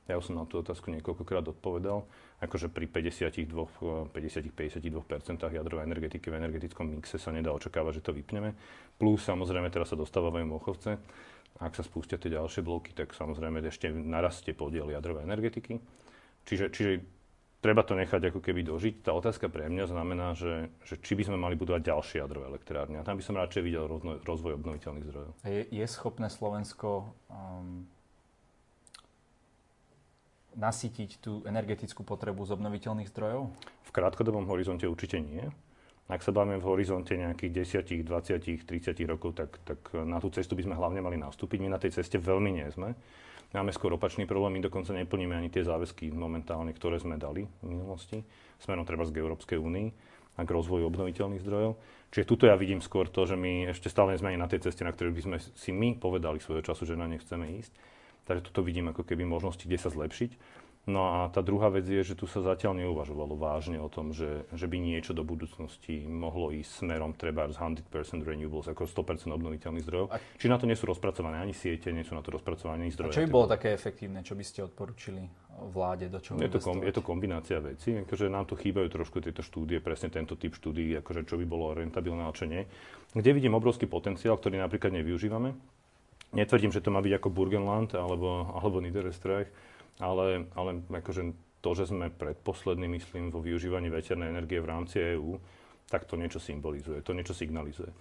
ja 0.10 0.18
som 0.20 0.34
na 0.34 0.50
tú 0.50 0.60
otázku 0.60 0.90
niekoľkokrát 0.90 1.46
odpovedal. 1.46 2.04
Akože 2.42 2.74
pri 2.74 2.90
52, 2.90 4.12
50-52% 4.12 4.90
jadrovej 5.38 5.86
energetiky 5.86 6.34
v 6.34 6.42
energetickom 6.42 6.90
mixe 6.90 7.22
sa 7.22 7.30
nedá 7.30 7.54
očakávať, 7.54 8.02
že 8.02 8.06
to 8.10 8.12
vypneme. 8.18 8.58
Plus 8.98 9.22
samozrejme 9.22 9.70
teraz 9.70 9.94
sa 9.94 9.98
dostávajú 9.98 10.42
mochovce. 10.50 10.98
Ak 11.62 11.78
sa 11.78 11.86
spustia 11.86 12.18
tie 12.18 12.34
ďalšie 12.34 12.66
bloky, 12.66 12.98
tak 12.98 13.14
samozrejme 13.14 13.62
ešte 13.62 13.94
narastie 13.94 14.58
podiel 14.58 14.90
jadrovej 14.90 15.30
energetiky. 15.30 15.78
Čiže, 16.50 16.66
čiže 16.74 16.92
treba 17.62 17.86
to 17.86 17.94
nechať 17.94 18.34
ako 18.34 18.42
keby 18.42 18.66
dožiť. 18.66 19.06
Tá 19.06 19.14
otázka 19.14 19.46
pre 19.46 19.70
mňa 19.70 19.86
znamená, 19.86 20.34
že, 20.34 20.74
že 20.82 20.98
či 20.98 21.14
by 21.14 21.30
sme 21.30 21.38
mali 21.38 21.54
budovať 21.54 21.86
ďalšie 21.86 22.18
jadrové 22.26 22.50
elektrárne. 22.50 22.98
A 22.98 23.06
tam 23.06 23.22
by 23.22 23.24
som 23.24 23.38
radšej 23.38 23.62
videl 23.62 23.86
rozvoj 24.26 24.58
obnoviteľných 24.58 25.06
zdrojov. 25.06 25.32
Je, 25.46 25.70
je 25.70 25.86
schopné 25.86 26.28
Slovensko 26.34 27.14
um, 27.30 27.86
nasytiť 30.56 31.24
tú 31.24 31.42
energetickú 31.48 32.04
potrebu 32.04 32.44
z 32.44 32.56
obnoviteľných 32.56 33.10
zdrojov? 33.12 33.52
V 33.88 33.92
krátkodobom 33.92 34.48
horizonte 34.48 34.88
určite 34.88 35.20
nie. 35.20 35.44
Ak 36.12 36.20
sa 36.28 36.36
bavíme 36.36 36.60
v 36.60 36.68
horizonte 36.68 37.16
nejakých 37.16 37.80
10, 37.88 38.04
20, 38.04 38.68
30 38.68 39.12
rokov, 39.12 39.32
tak, 39.32 39.64
tak 39.64 39.80
na 39.96 40.20
tú 40.20 40.28
cestu 40.28 40.60
by 40.60 40.68
sme 40.68 40.76
hlavne 40.76 41.00
mali 41.00 41.16
nastúpiť. 41.16 41.64
My 41.64 41.72
na 41.72 41.80
tej 41.80 41.96
ceste 41.96 42.20
veľmi 42.20 42.52
nie 42.52 42.68
sme. 42.68 42.92
Máme 43.52 43.76
skôr 43.76 43.92
opačný 43.92 44.24
problém, 44.24 44.60
my 44.60 44.64
dokonca 44.64 44.96
neplníme 44.96 45.36
ani 45.36 45.52
tie 45.52 45.68
záväzky 45.68 46.08
momentálne, 46.12 46.72
ktoré 46.72 47.00
sme 47.04 47.20
dali 47.20 47.44
v 47.60 47.66
minulosti, 47.68 48.24
smerom 48.64 48.88
treba 48.88 49.04
z 49.04 49.12
Európskej 49.12 49.60
únii 49.60 49.88
a 50.40 50.48
k 50.48 50.56
rozvoju 50.56 50.88
obnoviteľných 50.88 51.44
zdrojov. 51.44 51.76
Čiže 52.16 52.28
tuto 52.28 52.48
ja 52.48 52.56
vidím 52.56 52.80
skôr 52.80 53.12
to, 53.12 53.28
že 53.28 53.36
my 53.36 53.76
ešte 53.76 53.92
stále 53.92 54.16
sme 54.16 54.36
na 54.40 54.48
tej 54.48 54.64
ceste, 54.68 54.88
na 54.88 54.96
ktorej 54.96 55.16
by 55.16 55.22
sme 55.28 55.38
si 55.40 55.72
my 55.76 56.00
povedali 56.00 56.40
svojho 56.40 56.64
času, 56.64 56.88
že 56.88 56.96
na 56.96 57.12
ne 57.12 57.20
chceme 57.20 57.60
ísť. 57.60 57.72
Takže 58.30 58.52
tuto 58.52 58.62
vidím 58.62 58.92
ako 58.92 59.02
keby 59.06 59.26
možnosti, 59.26 59.66
kde 59.66 59.80
sa 59.82 59.90
zlepšiť. 59.90 60.62
No 60.90 61.14
a 61.14 61.30
tá 61.30 61.46
druhá 61.46 61.70
vec 61.70 61.86
je, 61.86 62.02
že 62.02 62.18
tu 62.18 62.26
sa 62.26 62.42
zatiaľ 62.42 62.82
neuvažovalo 62.82 63.38
vážne 63.38 63.78
o 63.78 63.86
tom, 63.86 64.18
že, 64.18 64.50
že 64.50 64.66
by 64.66 64.82
niečo 64.82 65.14
do 65.14 65.22
budúcnosti 65.22 66.10
mohlo 66.10 66.50
ísť 66.50 66.82
smerom 66.82 67.14
treba 67.14 67.46
z 67.54 67.62
100% 67.62 68.26
renewables, 68.26 68.66
ako 68.66 68.90
100% 68.90 69.30
obnoviteľných 69.30 69.86
zdrojov. 69.86 70.08
A... 70.10 70.18
Či 70.42 70.50
na 70.50 70.58
to 70.58 70.66
nie 70.66 70.74
sú 70.74 70.90
rozpracované 70.90 71.38
ani 71.38 71.54
siete, 71.54 71.94
nie 71.94 72.02
sú 72.02 72.18
na 72.18 72.26
to 72.26 72.34
rozpracované 72.34 72.90
ani 72.90 72.94
zdroje. 72.98 73.14
A 73.14 73.18
čo 73.22 73.26
by 73.30 73.30
bolo 73.30 73.46
také 73.46 73.78
efektívne, 73.78 74.26
čo 74.26 74.34
by 74.34 74.42
ste 74.42 74.66
odporučili 74.66 75.22
vláde, 75.70 76.10
do 76.10 76.18
čoho 76.18 76.42
je 76.42 76.50
to, 76.50 76.58
kom, 76.58 76.82
je 76.82 76.94
to 76.98 77.06
kombinácia 77.06 77.62
vecí, 77.62 78.02
akože 78.02 78.34
nám 78.34 78.50
tu 78.50 78.58
chýbajú 78.58 78.90
trošku 78.90 79.22
tieto 79.22 79.46
štúdie, 79.46 79.78
presne 79.78 80.10
tento 80.10 80.34
typ 80.34 80.58
štúdií, 80.58 80.98
akože 80.98 81.30
čo 81.30 81.38
by 81.38 81.46
bolo 81.46 81.78
rentabilné 81.78 82.26
a 82.26 82.34
čo 82.34 82.50
nie. 82.50 82.66
Kde 83.14 83.38
vidím 83.38 83.54
obrovský 83.54 83.86
potenciál, 83.86 84.34
ktorý 84.42 84.58
napríklad 84.58 84.98
nevyužívame. 84.98 85.54
Netvrdím, 86.32 86.72
že 86.72 86.80
to 86.80 86.96
má 86.96 87.04
byť 87.04 87.20
ako 87.20 87.30
Burgenland 87.30 87.92
alebo, 87.96 88.48
alebo 88.56 88.80
Niederösterreich, 88.80 89.52
ale, 90.00 90.48
ale 90.56 90.80
akože 90.88 91.36
to, 91.62 91.70
že 91.78 91.92
sme 91.92 92.10
predposlední, 92.10 92.88
myslím, 92.98 93.30
vo 93.30 93.44
využívaní 93.44 93.92
veternej 93.92 94.34
energie 94.34 94.64
v 94.64 94.70
rámci 94.72 94.98
EÚ, 94.98 95.38
tak 95.92 96.08
to 96.08 96.16
niečo 96.16 96.40
symbolizuje, 96.40 97.04
to 97.04 97.12
niečo 97.12 97.36
signalizuje. 97.36 97.92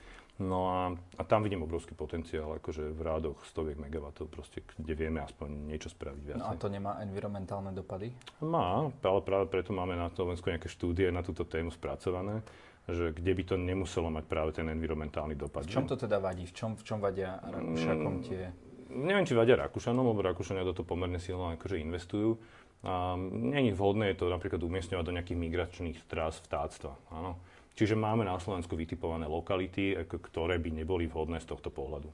No 0.41 0.73
a, 0.73 0.81
a 1.21 1.23
tam 1.29 1.45
vidím 1.45 1.69
obrovský 1.69 1.93
potenciál, 1.93 2.57
akože 2.57 2.97
v 2.97 3.01
rádoch 3.05 3.45
stoviek 3.45 3.77
megawatov, 3.77 4.33
proste, 4.33 4.65
kde 4.81 4.97
vieme 4.97 5.21
aspoň 5.21 5.69
niečo 5.69 5.93
spraviť 5.93 6.23
viac. 6.25 6.41
No 6.41 6.49
a 6.49 6.57
to 6.57 6.73
nemá 6.73 6.97
environmentálne 7.05 7.77
dopady? 7.77 8.09
Má, 8.41 8.89
ale 8.89 9.21
práve 9.21 9.53
preto 9.53 9.77
máme 9.77 10.01
na 10.01 10.09
Slovensku 10.09 10.49
nejaké 10.49 10.73
štúdie 10.73 11.13
na 11.13 11.21
túto 11.21 11.45
tému 11.45 11.69
spracované, 11.69 12.41
že 12.89 13.13
kde 13.13 13.33
by 13.37 13.43
to 13.45 13.55
nemuselo 13.61 14.09
mať 14.09 14.25
práve 14.25 14.51
ten 14.57 14.67
environmentálny 14.71 15.37
dopad. 15.37 15.69
V 15.69 15.75
čom 15.77 15.87
to 15.87 15.99
teda 15.99 16.17
vadí? 16.23 16.49
V 16.49 16.55
čom, 16.55 16.71
v 16.79 16.83
čom 16.87 16.99
vadia 17.03 17.37
Rakúšakom 17.43 18.15
mm, 18.19 18.25
tie 18.25 18.43
neviem, 18.91 19.27
či 19.27 19.39
vadia 19.39 19.55
Rakúšanom, 19.55 20.03
lebo 20.03 20.21
Rakúšania 20.27 20.67
do 20.67 20.75
toho 20.75 20.87
pomerne 20.87 21.23
silno 21.23 21.55
akože 21.55 21.79
investujú. 21.79 22.37
A 22.81 23.15
není 23.31 23.77
vhodné 23.77 24.17
to 24.17 24.33
napríklad 24.33 24.59
umiestňovať 24.65 25.05
do 25.05 25.15
nejakých 25.15 25.39
migračných 25.39 25.99
trás 26.09 26.41
vtáctva. 26.41 26.97
Áno. 27.13 27.37
Čiže 27.77 27.95
máme 27.95 28.27
na 28.27 28.37
Slovensku 28.41 28.75
vytipované 28.75 29.31
lokality, 29.31 29.95
ktoré 30.09 30.59
by 30.59 30.83
neboli 30.83 31.07
vhodné 31.07 31.39
z 31.39 31.49
tohto 31.49 31.71
pohľadu. 31.71 32.11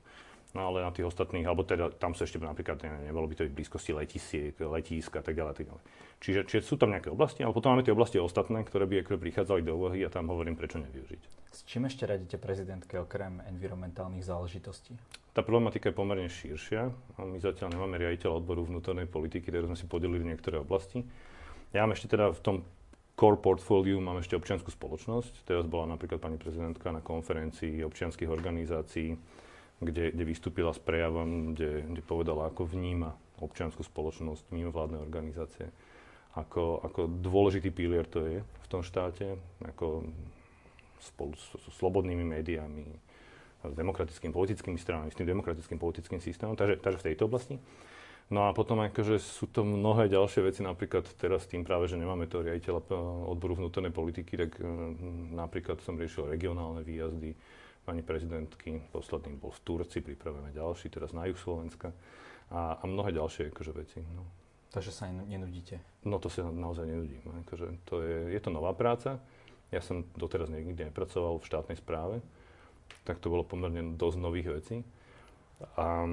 No 0.56 0.72
ale 0.72 0.88
na 0.88 0.88
tých 0.88 1.04
ostatných, 1.04 1.44
alebo 1.44 1.68
teda 1.68 1.92
tam 1.92 2.16
sa 2.16 2.25
ešte 2.25 2.40
napríklad 2.40 2.80
ne, 2.80 3.12
nebolo 3.12 3.28
by 3.28 3.36
to 3.36 3.44
v 3.44 3.60
blízkosti 3.60 3.92
letisiek, 3.92 4.56
letísk 4.56 5.12
a 5.12 5.20
tak 5.20 5.36
ďalej. 5.36 5.52
Tak 5.52 5.66
ďalej. 5.68 5.82
Čiže, 6.16 6.40
čiže 6.48 6.62
sú 6.64 6.80
tam 6.80 6.96
nejaké 6.96 7.12
oblasti, 7.12 7.44
ale 7.44 7.52
potom 7.52 7.76
máme 7.76 7.84
tie 7.84 7.92
oblasti 7.92 8.16
ostatné, 8.16 8.64
ktoré 8.64 8.88
by 8.88 9.04
ktoré 9.04 9.20
prichádzali 9.20 9.60
do 9.60 9.76
úvahy 9.76 10.00
a 10.00 10.08
tam 10.08 10.32
hovorím, 10.32 10.56
prečo 10.56 10.80
nevyužiť. 10.80 11.52
S 11.52 11.60
čím 11.68 11.84
ešte 11.84 12.08
radíte 12.08 12.40
prezidentke 12.40 12.96
okrem 12.96 13.44
environmentálnych 13.52 14.25
záležitostí? 14.25 14.96
Tá 15.36 15.44
problematika 15.44 15.92
je 15.92 16.00
pomerne 16.00 16.32
širšia. 16.32 16.88
My 17.20 17.36
zatiaľ 17.36 17.76
nemáme 17.76 18.00
riaditeľa 18.00 18.40
odboru 18.40 18.64
vnútornej 18.64 19.04
politiky, 19.04 19.52
ktoré 19.52 19.68
sme 19.68 19.76
si 19.76 19.84
podelili 19.84 20.25
niektoré 20.25 20.56
oblasti. 20.56 21.04
Ja 21.76 21.84
mám 21.84 21.92
ešte 21.92 22.08
teda 22.08 22.32
v 22.32 22.40
tom 22.40 22.56
core 23.16 23.40
portfóliu 23.40 24.00
mám 24.00 24.20
ešte 24.20 24.36
občianskú 24.36 24.72
spoločnosť. 24.72 25.44
Teraz 25.44 25.68
bola 25.68 25.96
napríklad 25.96 26.20
pani 26.20 26.40
prezidentka 26.40 26.88
na 26.88 27.04
konferencii 27.04 27.84
občianských 27.84 28.28
organizácií, 28.28 29.16
kde, 29.80 30.12
kde 30.12 30.25
vystúpila 30.25 30.73
s 30.73 30.80
prejavom, 30.80 31.52
kde, 31.52 31.85
kde 31.85 32.02
povedala, 32.02 32.49
ako 32.49 32.64
vníma 32.64 33.12
občianskú 33.40 33.85
spoločnosť, 33.85 34.49
mimovládne 34.49 34.97
organizácie, 34.97 35.68
ako, 36.37 36.80
ako 36.85 37.00
dôležitý 37.21 37.68
pilier 37.73 38.09
to 38.09 38.25
je 38.25 38.40
v 38.40 38.66
tom 38.68 38.80
štáte, 38.80 39.37
ako 39.64 40.09
spolu 41.00 41.37
s, 41.37 41.45
s 41.52 41.66
slobodnými 41.76 42.25
médiami, 42.25 42.88
s 43.64 43.75
demokratickými 43.76 44.33
politickými 44.33 44.78
stranami, 44.80 45.12
s 45.12 45.18
tým 45.18 45.28
demokratickým 45.28 45.76
politickým 45.76 46.21
systémom, 46.25 46.56
takže, 46.56 46.80
takže 46.80 47.00
v 47.00 47.06
tejto 47.12 47.28
oblasti. 47.28 47.56
No 48.26 48.50
a 48.50 48.50
potom 48.50 48.83
akože 48.83 49.23
sú 49.23 49.47
to 49.47 49.62
mnohé 49.62 50.11
ďalšie 50.11 50.42
veci, 50.42 50.61
napríklad 50.66 51.06
teraz 51.14 51.47
tým 51.47 51.62
práve, 51.62 51.87
že 51.87 51.95
nemáme 51.95 52.26
to 52.26 52.42
riaditeľa 52.42 52.83
odboru 53.30 53.54
vnútornej 53.54 53.95
politiky, 53.95 54.35
tak 54.35 54.59
uh, 54.59 54.66
napríklad 55.30 55.78
som 55.87 55.95
riešil 55.95 56.26
regionálne 56.26 56.83
výjazdy 56.83 57.38
pani 57.87 58.02
prezidentky, 58.02 58.83
posledný 58.90 59.38
bol 59.38 59.55
v 59.55 59.62
Turci, 59.62 60.02
pripravujeme 60.02 60.50
ďalší, 60.50 60.90
teraz 60.90 61.14
na 61.14 61.31
juh 61.31 61.38
Slovenska 61.38 61.95
a, 62.50 62.83
a 62.83 62.85
mnohé 62.85 63.14
ďalšie 63.14 63.55
akože 63.55 63.73
veci. 63.73 64.02
No. 64.02 64.26
Takže 64.75 64.90
sa 64.90 65.07
nenudíte? 65.07 65.78
No 66.02 66.19
to 66.19 66.26
sa 66.26 66.43
naozaj 66.43 66.90
nenudím. 66.90 67.23
Akože 67.47 67.87
to 67.87 68.02
je, 68.02 68.35
je 68.35 68.40
to 68.43 68.50
nová 68.50 68.75
práca. 68.75 69.23
Ja 69.71 69.78
som 69.78 70.02
doteraz 70.19 70.50
nikdy 70.50 70.90
nepracoval 70.90 71.38
v 71.38 71.47
štátnej 71.47 71.78
správe 71.78 72.19
tak 73.07 73.23
to 73.23 73.31
bolo 73.31 73.47
pomerne 73.47 73.95
dosť 73.95 74.19
nových 74.19 74.49
vecí. 74.50 74.76
A 75.78 76.11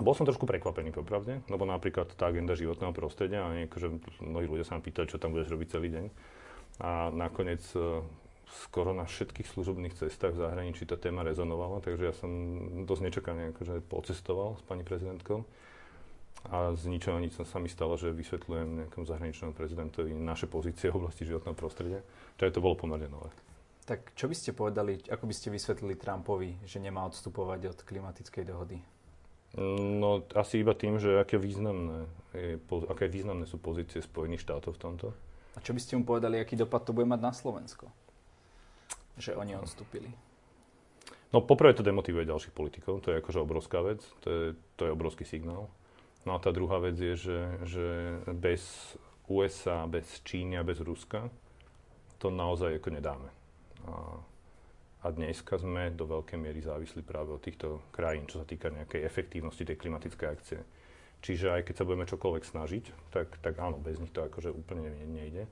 bol 0.00 0.14
som 0.16 0.24
trošku 0.24 0.48
prekvapený, 0.48 0.94
popravde, 0.96 1.44
lebo 1.50 1.68
napríklad 1.68 2.14
tá 2.16 2.30
agenda 2.30 2.56
životného 2.56 2.94
prostredia, 2.94 3.44
a 3.44 3.52
akože 3.68 3.86
mnohí 4.24 4.46
ľudia 4.48 4.64
sa 4.64 4.78
ma 4.78 4.82
pýtali, 4.86 5.10
čo 5.10 5.20
tam 5.20 5.36
budeš 5.36 5.52
robiť 5.52 5.68
celý 5.68 5.92
deň. 5.92 6.04
A 6.80 7.12
nakoniec 7.12 7.60
skoro 8.66 8.90
na 8.90 9.06
všetkých 9.06 9.46
služobných 9.46 9.94
cestách 9.94 10.34
v 10.34 10.42
zahraničí 10.42 10.86
tá 10.86 10.98
téma 10.98 11.22
rezonovala, 11.22 11.82
takže 11.82 12.04
ja 12.10 12.14
som 12.14 12.30
dosť 12.84 13.02
nečakane 13.06 13.42
akože 13.54 13.82
pocestoval 13.86 14.58
s 14.58 14.62
pani 14.66 14.82
prezidentkou. 14.82 15.46
A 16.48 16.72
z 16.72 16.88
ničoho 16.88 17.20
nič 17.20 17.36
sa 17.36 17.58
mi 17.60 17.68
stalo, 17.68 18.00
že 18.00 18.16
vysvetľujem 18.16 18.88
nejakom 18.88 19.04
zahraničnému 19.04 19.52
prezidentovi 19.52 20.16
naše 20.16 20.48
pozície 20.48 20.88
v 20.88 21.04
oblasti 21.04 21.28
životného 21.28 21.52
prostredia. 21.52 22.00
Takže 22.40 22.56
to 22.56 22.64
bolo 22.64 22.80
pomerne 22.80 23.12
nové. 23.12 23.28
Tak 23.84 24.16
čo 24.16 24.24
by 24.24 24.34
ste 24.38 24.56
povedali, 24.56 25.04
ako 25.04 25.28
by 25.28 25.34
ste 25.36 25.52
vysvetlili 25.52 26.00
Trumpovi, 26.00 26.64
že 26.64 26.80
nemá 26.80 27.04
odstupovať 27.04 27.60
od 27.76 27.78
klimatickej 27.84 28.44
dohody? 28.48 28.80
No 30.00 30.22
asi 30.32 30.62
iba 30.62 30.72
tým, 30.78 31.02
že 31.02 31.18
aké 31.18 31.36
významné, 31.36 32.06
je, 32.32 32.56
aké 32.86 33.10
významné 33.10 33.44
sú 33.50 33.58
pozície 33.58 33.98
Spojených 34.00 34.46
štátov 34.46 34.78
v 34.78 34.80
tomto. 34.80 35.06
A 35.58 35.58
čo 35.58 35.74
by 35.74 35.80
ste 35.82 35.98
mu 35.98 36.06
povedali, 36.06 36.38
aký 36.38 36.54
dopad 36.54 36.86
to 36.86 36.94
bude 36.94 37.10
mať 37.10 37.20
na 37.20 37.32
Slovensko? 37.34 37.90
Že 39.20 39.36
oni 39.36 39.52
odstúpili. 39.60 40.08
No 41.30 41.44
poprvé 41.44 41.76
to 41.76 41.86
demotivuje 41.86 42.26
ďalších 42.26 42.56
politikov, 42.56 43.06
to 43.06 43.14
je 43.14 43.20
akože 43.22 43.38
obrovská 43.38 43.84
vec, 43.86 44.02
to 44.24 44.28
je, 44.28 44.44
to 44.74 44.88
je 44.88 44.94
obrovský 44.96 45.22
signál. 45.22 45.70
No 46.26 46.34
a 46.34 46.42
tá 46.42 46.50
druhá 46.50 46.82
vec 46.82 46.98
je, 46.98 47.14
že, 47.14 47.40
že 47.64 47.86
bez 48.34 48.96
USA, 49.30 49.86
bez 49.86 50.20
Číny 50.26 50.58
a 50.58 50.66
bez 50.66 50.82
Ruska 50.82 51.30
to 52.18 52.28
naozaj 52.28 52.76
ako 52.76 52.90
nedáme. 52.92 53.30
A, 53.88 54.20
a 55.00 55.06
dneska 55.08 55.56
sme 55.56 55.94
do 55.94 56.04
veľkej 56.04 56.36
miery 56.36 56.60
závislí 56.60 57.00
práve 57.06 57.32
od 57.32 57.40
týchto 57.40 57.80
krajín, 57.94 58.28
čo 58.28 58.42
sa 58.42 58.46
týka 58.46 58.68
nejakej 58.68 59.06
efektívnosti 59.06 59.64
tej 59.64 59.80
klimatickej 59.80 60.28
akcie. 60.28 60.60
Čiže 61.24 61.52
aj 61.52 61.62
keď 61.68 61.74
sa 61.80 61.86
budeme 61.88 62.10
čokoľvek 62.10 62.44
snažiť, 62.44 62.84
tak, 63.14 63.28
tak 63.40 63.54
áno, 63.60 63.80
bez 63.80 64.00
nich 64.02 64.12
to 64.12 64.24
akože 64.24 64.52
úplne 64.52 64.92
nejde. 65.08 65.48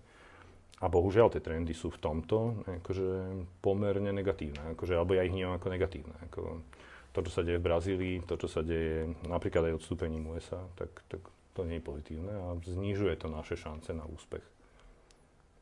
A 0.79 0.87
bohužiaľ 0.87 1.35
tie 1.35 1.43
trendy 1.43 1.75
sú 1.75 1.91
v 1.91 1.99
tomto 1.99 2.63
akože 2.63 3.35
pomerne 3.59 4.15
negatívne, 4.15 4.79
akože, 4.79 4.95
alebo 4.95 5.19
ja 5.19 5.27
ich 5.27 5.35
vnímam 5.35 5.59
ako 5.59 5.75
negatívne. 5.75 6.15
Ako 6.31 6.63
to, 7.11 7.19
čo 7.27 7.31
sa 7.35 7.43
deje 7.43 7.59
v 7.59 7.67
Brazílii, 7.67 8.17
to, 8.23 8.39
čo 8.39 8.47
sa 8.47 8.63
deje 8.63 9.11
napríklad 9.27 9.67
aj 9.67 9.83
odstúpením 9.83 10.31
USA, 10.31 10.63
tak, 10.79 10.95
tak 11.11 11.19
to 11.59 11.67
nie 11.67 11.83
je 11.83 11.87
pozitívne 11.87 12.31
a 12.31 12.55
znižuje 12.63 13.19
to 13.19 13.27
naše 13.27 13.59
šance 13.59 13.91
na 13.91 14.07
úspech. 14.07 14.47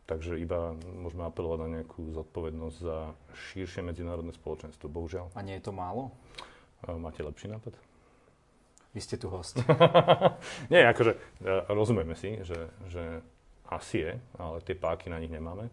Takže 0.06 0.38
iba 0.38 0.76
môžeme 1.00 1.26
apelovať 1.26 1.58
na 1.64 1.68
nejakú 1.80 2.14
zodpovednosť 2.14 2.76
za 2.78 3.16
širšie 3.50 3.82
medzinárodné 3.82 4.30
spoločenstvo, 4.36 4.86
bohužiaľ. 4.86 5.32
A 5.34 5.42
nie 5.42 5.56
je 5.58 5.66
to 5.66 5.72
málo? 5.74 6.12
Máte 6.84 7.24
lepší 7.24 7.50
nápad? 7.50 7.74
Vy 8.94 9.00
ste 9.02 9.18
tu 9.18 9.32
host. 9.32 9.58
nie, 10.72 10.78
akože 10.84 11.18
rozumieme 11.72 12.14
si, 12.14 12.38
že, 12.46 12.70
že 12.86 13.24
asi 13.70 14.06
je, 14.06 14.12
ale 14.38 14.62
tie 14.62 14.74
páky 14.78 15.10
na 15.10 15.18
nich 15.18 15.30
nemáme. 15.30 15.70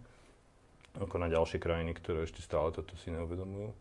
Ako 0.97 1.17
na 1.17 1.29
ďalšie 1.29 1.57
krajiny, 1.57 1.97
ktoré 1.97 2.25
ešte 2.25 2.45
stále 2.45 2.69
toto 2.69 2.93
si 3.01 3.09
neuvedomujú. 3.09 3.73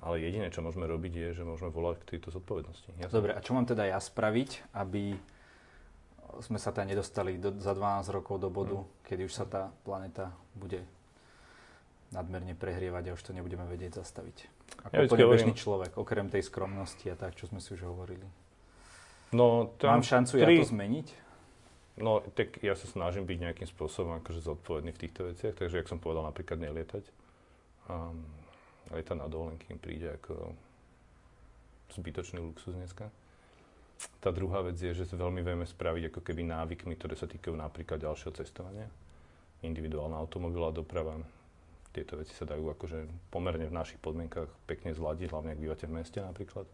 Ale 0.00 0.22
jediné, 0.22 0.48
čo 0.48 0.64
môžeme 0.64 0.88
robiť, 0.88 1.12
je, 1.12 1.28
že 1.40 1.44
môžeme 1.44 1.68
volať 1.68 2.00
k 2.00 2.16
tejto 2.16 2.32
zodpovednosti. 2.32 2.88
Jasne. 2.96 3.12
Dobre, 3.12 3.36
a 3.36 3.40
čo 3.44 3.52
mám 3.52 3.68
teda 3.68 3.84
ja 3.84 4.00
spraviť, 4.00 4.72
aby 4.72 5.12
sme 6.40 6.56
sa 6.56 6.70
teda 6.70 6.88
nedostali 6.88 7.36
do, 7.36 7.52
za 7.58 7.74
12 7.74 8.08
rokov 8.14 8.38
do 8.38 8.48
bodu, 8.48 8.78
mm. 8.80 8.88
kedy 9.02 9.22
už 9.26 9.34
sa 9.34 9.44
tá 9.44 9.68
planeta 9.84 10.32
bude 10.54 10.86
nadmerne 12.14 12.54
prehrievať 12.54 13.10
a 13.10 13.14
už 13.14 13.22
to 13.22 13.34
nebudeme 13.34 13.66
vedieť 13.66 14.02
zastaviť. 14.02 14.36
Ako 14.88 14.92
ja 14.94 15.00
úplne 15.06 15.26
bežný 15.26 15.54
človek, 15.54 15.98
okrem 15.98 16.26
tej 16.30 16.46
skromnosti 16.46 17.06
a 17.10 17.14
tak, 17.18 17.38
čo 17.38 17.50
sme 17.50 17.58
si 17.62 17.74
už 17.74 17.86
hovorili. 17.86 18.26
No, 19.30 19.74
Mám 19.78 20.02
šancu 20.02 20.42
tri... 20.42 20.58
ja 20.58 20.66
to 20.66 20.74
zmeniť? 20.74 21.08
No, 22.00 22.24
tak 22.32 22.64
ja 22.64 22.72
sa 22.72 22.88
snažím 22.88 23.28
byť 23.28 23.38
nejakým 23.38 23.68
spôsobom 23.68 24.16
akože 24.24 24.40
zodpovedný 24.40 24.96
v 24.96 25.02
týchto 25.04 25.28
veciach, 25.28 25.52
takže, 25.52 25.84
jak 25.84 25.90
som 25.92 26.00
povedal, 26.00 26.24
napríklad 26.24 26.56
nelietať. 26.56 27.04
Um, 27.92 28.24
leta 28.88 29.12
na 29.12 29.28
dovolenky 29.28 29.68
im 29.68 29.76
príde 29.76 30.08
ako 30.16 30.56
zbytočný 31.92 32.40
luxus 32.40 32.72
dneska. 32.72 33.12
Tá 34.16 34.32
druhá 34.32 34.64
vec 34.64 34.80
je, 34.80 34.96
že 34.96 35.12
veľmi 35.12 35.44
vieme 35.44 35.68
spraviť 35.68 36.08
ako 36.08 36.20
keby 36.24 36.48
návykmi, 36.48 36.96
ktoré 36.96 37.20
sa 37.20 37.28
týkajú 37.28 37.52
napríklad 37.52 38.00
ďalšieho 38.00 38.32
cestovania. 38.32 38.88
Individuálna 39.60 40.16
automobilová 40.16 40.72
doprava. 40.72 41.20
Tieto 41.92 42.16
veci 42.16 42.32
sa 42.32 42.48
dajú 42.48 42.72
akože 42.72 43.28
pomerne 43.28 43.68
v 43.68 43.76
našich 43.76 44.00
podmienkach 44.00 44.48
pekne 44.64 44.96
zladiť, 44.96 45.28
hlavne 45.28 45.52
ak 45.52 45.60
bývate 45.60 45.84
v 45.84 46.00
meste 46.00 46.22
napríklad. 46.24 46.64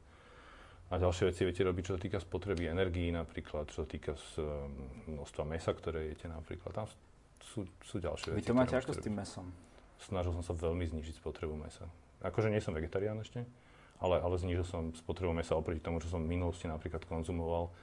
A 0.87 1.03
ďalšie 1.03 1.35
veci 1.35 1.43
viete 1.43 1.67
robiť, 1.67 1.83
čo 1.83 1.93
sa 1.99 2.01
týka 2.01 2.19
spotreby 2.23 2.71
energií 2.71 3.11
napríklad, 3.11 3.67
čo 3.75 3.83
sa 3.83 3.87
týka 3.91 4.15
z, 4.15 4.39
um, 4.39 4.71
množstva 5.19 5.43
mesa, 5.43 5.75
ktoré 5.75 6.15
jete 6.15 6.31
napríklad. 6.31 6.71
Tam 6.71 6.87
sú, 7.43 7.67
sú 7.83 7.99
ďalšie 7.99 8.31
Vy 8.31 8.39
veci. 8.39 8.49
to 8.51 8.55
máte 8.55 8.79
ako 8.79 8.95
s 8.95 9.03
tým 9.03 9.19
mesom? 9.19 9.51
Snažil 9.99 10.31
som 10.39 10.47
sa 10.47 10.55
veľmi 10.55 10.87
znižiť 10.87 11.19
spotrebu 11.19 11.59
mesa. 11.59 11.91
Akože 12.23 12.55
nie 12.55 12.63
som 12.63 12.71
vegetarián 12.71 13.19
ešte, 13.19 13.43
ale, 13.99 14.23
ale 14.23 14.39
znížil 14.39 14.63
som 14.63 14.95
spotrebu 14.95 15.35
mesa 15.35 15.59
oproti 15.59 15.83
tomu, 15.83 15.99
čo 15.99 16.07
som 16.07 16.23
v 16.23 16.39
minulosti 16.39 16.71
napríklad 16.71 17.03
konzumoval, 17.11 17.75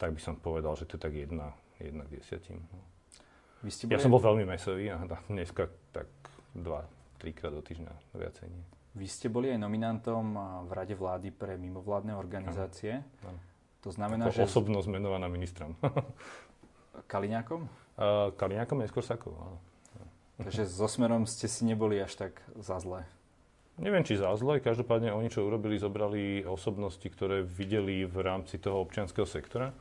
tak 0.00 0.16
by 0.16 0.20
som 0.20 0.40
povedal, 0.40 0.72
že 0.80 0.88
to 0.88 0.96
je 0.96 1.02
tak 1.04 1.12
jedna, 1.12 1.52
jedna 1.76 2.08
k 2.08 2.20
desiatim. 2.20 2.64
No. 2.72 2.80
Vy 3.64 3.70
ste 3.72 3.84
boli... 3.84 3.92
Ja 3.92 4.00
som 4.00 4.12
bol 4.12 4.22
veľmi 4.24 4.48
mesový 4.48 4.88
a 4.92 5.00
dneska 5.28 5.68
tak 5.92 6.08
dva, 6.56 6.88
trikrát 7.20 7.52
do 7.52 7.60
týždňa 7.60 8.16
viacej 8.16 8.48
nie. 8.48 8.64
Vy 8.96 9.06
ste 9.12 9.28
boli 9.28 9.52
aj 9.52 9.60
nominantom 9.60 10.24
v 10.64 10.70
Rade 10.72 10.96
vlády 10.96 11.28
pre 11.28 11.60
mimovládne 11.60 12.16
organizácie. 12.16 13.04
Ano. 13.22 13.36
Ano. 13.36 13.40
To 13.84 13.90
znamená, 13.92 14.32
Ako 14.32 14.42
že... 14.42 14.48
osobnosť 14.48 14.88
menovaná 14.88 15.28
ministrom. 15.28 15.76
Kaliňákom? 17.12 17.68
Uh, 17.94 18.32
Kaliňákom 18.34 18.80
neskôr 18.80 19.04
Sakou, 19.04 19.36
áno. 19.36 19.60
Takže 20.36 20.68
so 20.68 20.84
Smerom 20.84 21.24
ste 21.24 21.48
si 21.48 21.64
neboli 21.64 21.96
až 21.96 22.12
tak 22.16 22.44
za 22.60 22.76
zle. 22.80 23.08
Neviem, 23.76 24.04
či 24.04 24.20
za 24.20 24.32
zle. 24.36 24.60
Každopádne 24.60 25.12
oni, 25.12 25.28
čo 25.28 25.44
urobili, 25.44 25.80
zobrali 25.80 26.44
osobnosti, 26.44 27.04
ktoré 27.04 27.44
videli 27.44 28.04
v 28.04 28.16
rámci 28.20 28.56
toho 28.60 28.80
občianského 28.84 29.28
sektora. 29.28 29.72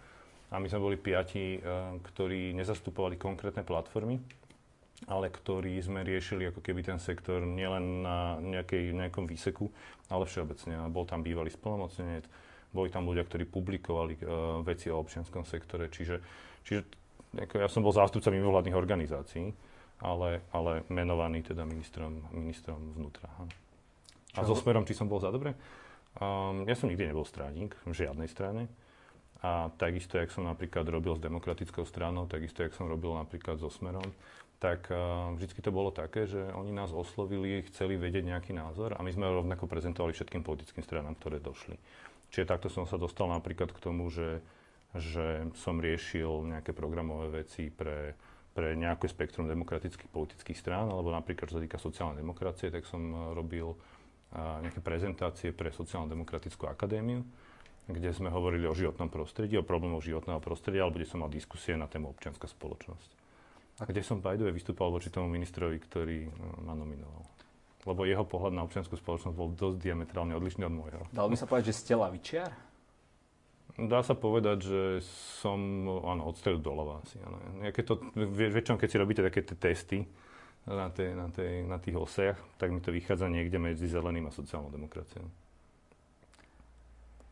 A 0.52 0.60
my 0.60 0.68
sme 0.68 0.80
boli 0.80 0.98
piati, 1.00 1.60
ktorí 2.04 2.56
nezastupovali 2.56 3.20
konkrétne 3.20 3.68
platformy, 3.68 4.20
ale 5.06 5.30
ktorí 5.30 5.78
sme 5.82 6.02
riešili 6.02 6.50
ako 6.50 6.62
keby 6.66 6.82
ten 6.82 7.00
sektor 7.02 7.46
nielen 7.46 8.02
na 8.02 8.42
nejakej, 8.42 8.94
nejakom 8.94 9.30
výseku, 9.30 9.70
ale 10.10 10.26
všeobecne. 10.26 10.90
Bol 10.90 11.06
tam 11.06 11.22
bývalý 11.22 11.54
spolomocnenec, 11.54 12.26
boli 12.74 12.90
tam 12.90 13.06
ľudia, 13.06 13.24
ktorí 13.24 13.46
publikovali 13.46 14.20
uh, 14.20 14.60
veci 14.66 14.90
o 14.90 15.00
občianskom 15.00 15.46
sektore. 15.46 15.88
Čiže, 15.94 16.20
čiže 16.66 16.82
ako 17.36 17.56
ja 17.62 17.70
som 17.70 17.86
bol 17.86 17.94
zástupca 17.94 18.34
mimovládnych 18.34 18.76
organizácií 18.76 19.54
ale, 20.02 20.44
ale 20.52 20.84
menovaný 20.92 21.46
teda 21.46 21.64
ministrom, 21.64 22.28
ministrom 22.36 22.80
vnútra. 22.98 23.32
A 24.36 24.44
so 24.44 24.58
smerom, 24.58 24.84
či 24.84 24.98
som 24.98 25.08
bol 25.08 25.24
za 25.24 25.32
dobre? 25.32 25.56
Um, 26.20 26.68
ja 26.68 26.76
som 26.76 26.92
nikdy 26.92 27.08
nebol 27.08 27.24
stránik 27.24 27.76
v 27.88 27.96
žiadnej 27.96 28.28
strane. 28.28 28.68
A 29.40 29.70
takisto, 29.78 30.18
jak 30.18 30.34
som 30.34 30.48
napríklad 30.48 30.84
robil 30.90 31.16
s 31.16 31.22
demokratickou 31.24 31.86
stranou, 31.86 32.26
takisto, 32.26 32.66
jak 32.66 32.74
som 32.74 32.90
robil 32.90 33.14
napríklad 33.14 33.62
so 33.62 33.70
Smerom, 33.70 34.10
tak 34.66 34.90
uh, 34.90 35.30
vždycky 35.38 35.62
to 35.62 35.70
bolo 35.70 35.94
také, 35.94 36.26
že 36.26 36.42
oni 36.58 36.74
nás 36.74 36.90
oslovili, 36.90 37.62
chceli 37.70 38.02
vedieť 38.02 38.26
nejaký 38.26 38.58
názor 38.58 38.98
a 38.98 39.06
my 39.06 39.14
sme 39.14 39.30
rovnako 39.30 39.70
prezentovali 39.70 40.18
všetkým 40.18 40.42
politickým 40.42 40.82
stranám, 40.82 41.14
ktoré 41.22 41.38
došli. 41.38 41.78
Čiže 42.34 42.50
takto 42.50 42.74
som 42.74 42.90
sa 42.90 42.98
dostal 42.98 43.30
napríklad 43.30 43.70
k 43.70 43.78
tomu, 43.78 44.10
že, 44.10 44.42
že 44.98 45.46
som 45.62 45.78
riešil 45.78 46.50
nejaké 46.50 46.74
programové 46.74 47.46
veci 47.46 47.70
pre 47.70 48.18
pre 48.56 48.72
nejaké 48.72 49.12
spektrum 49.12 49.52
demokratických 49.52 50.08
politických 50.08 50.56
strán, 50.56 50.88
alebo 50.88 51.12
napríklad, 51.12 51.52
čo 51.52 51.60
sa 51.60 51.64
týka 51.68 51.76
sociálnej 51.76 52.24
demokracie, 52.24 52.72
tak 52.72 52.88
som 52.88 53.04
eh, 53.12 53.18
robil 53.36 53.76
eh, 53.76 54.64
nejaké 54.64 54.80
prezentácie 54.80 55.52
pre 55.52 55.76
sociálno-demokratickú 55.76 56.64
akadémiu, 56.72 57.20
kde 57.92 58.10
sme 58.16 58.32
hovorili 58.32 58.64
o 58.66 58.74
životnom 58.74 59.12
prostredí, 59.12 59.60
o 59.60 59.68
problémoch 59.68 60.08
životného 60.08 60.40
prostredia, 60.40 60.88
alebo 60.88 60.98
kde 60.98 61.12
som 61.12 61.22
mal 61.22 61.30
diskusie 61.30 61.76
na 61.76 61.86
tému 61.86 62.16
občianská 62.16 62.48
spoločnosť. 62.48 63.25
Kde 63.76 64.02
som 64.08 64.24
by 64.24 64.40
vystúpal 64.56 64.88
voči 64.88 65.12
tomu 65.12 65.28
ministrovi, 65.28 65.76
ktorý 65.84 66.18
eh, 66.24 66.32
ma 66.64 66.72
nominoval. 66.72 67.28
Lebo 67.86 68.02
jeho 68.08 68.26
pohľad 68.26 68.58
na 68.58 68.66
občianskú 68.66 68.98
spoločnosť 68.98 69.36
bol 69.38 69.54
dosť 69.54 69.78
diametrálne 69.78 70.34
odlišný 70.34 70.66
od 70.66 70.74
môjho. 70.74 71.02
Dal 71.14 71.30
by 71.30 71.38
sa 71.38 71.46
povedať, 71.46 71.70
že 71.70 71.78
ste 71.86 71.94
lavičiar? 71.94 72.50
Dá 73.76 74.02
sa 74.02 74.16
povedať, 74.16 74.58
že 74.66 74.82
som 75.44 75.60
áno, 76.02 76.32
od 76.32 76.36
stredu 76.40 76.64
doľava 76.64 77.04
asi. 77.04 77.20
Áno. 77.22 77.38
Keď 77.62 77.84
to, 77.84 77.94
väčšinou, 78.32 78.80
keď 78.80 78.90
si 78.90 78.98
robíte 78.98 79.22
také 79.22 79.44
tie 79.44 79.58
testy 79.60 80.00
na, 80.66 80.88
tej, 80.90 81.14
na, 81.14 81.28
tej, 81.28 81.68
na 81.68 81.78
tých 81.78 82.00
osiach, 82.00 82.40
tak 82.56 82.72
mi 82.72 82.80
to 82.80 82.96
vychádza 82.96 83.28
niekde 83.28 83.60
medzi 83.60 83.86
zeleným 83.86 84.32
a 84.32 84.34
sociálnou 84.34 84.72
demokraciou. 84.72 85.28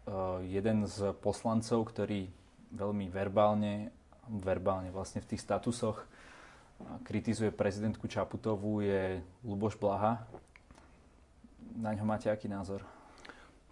Uh, 0.03 0.43
jeden 0.43 0.84
z 0.84 1.15
poslancov, 1.23 1.88
ktorý 1.95 2.27
veľmi 2.75 3.08
verbálne, 3.08 3.95
verbálne 4.27 4.91
vlastne 4.91 5.23
v 5.23 5.34
tých 5.34 5.41
statusoch 5.47 6.03
kritizuje 7.03 7.51
prezidentku 7.51 8.07
Čaputovú, 8.07 8.83
je 8.83 9.19
Luboš 9.43 9.75
Blaha. 9.75 10.23
Na 11.73 11.91
ňo 11.93 12.05
máte 12.05 12.29
aký 12.29 12.45
názor? 12.45 12.86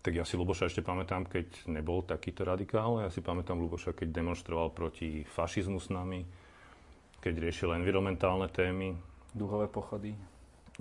Tak 0.02 0.18
ja 0.18 0.26
si 0.26 0.34
Luboša 0.34 0.66
ešte 0.66 0.82
pamätám, 0.82 1.30
keď 1.30 1.70
nebol 1.70 2.02
takýto 2.02 2.42
radikál. 2.42 3.06
Ja 3.06 3.14
si 3.14 3.22
pamätám 3.22 3.62
Luboša, 3.62 3.94
keď 3.94 4.10
demonstroval 4.10 4.74
proti 4.74 5.22
fašizmu 5.22 5.78
s 5.78 5.94
nami, 5.94 6.26
keď 7.22 7.34
riešil 7.38 7.78
environmentálne 7.78 8.50
témy. 8.50 8.98
Duhové 9.38 9.70
pochody. 9.70 10.18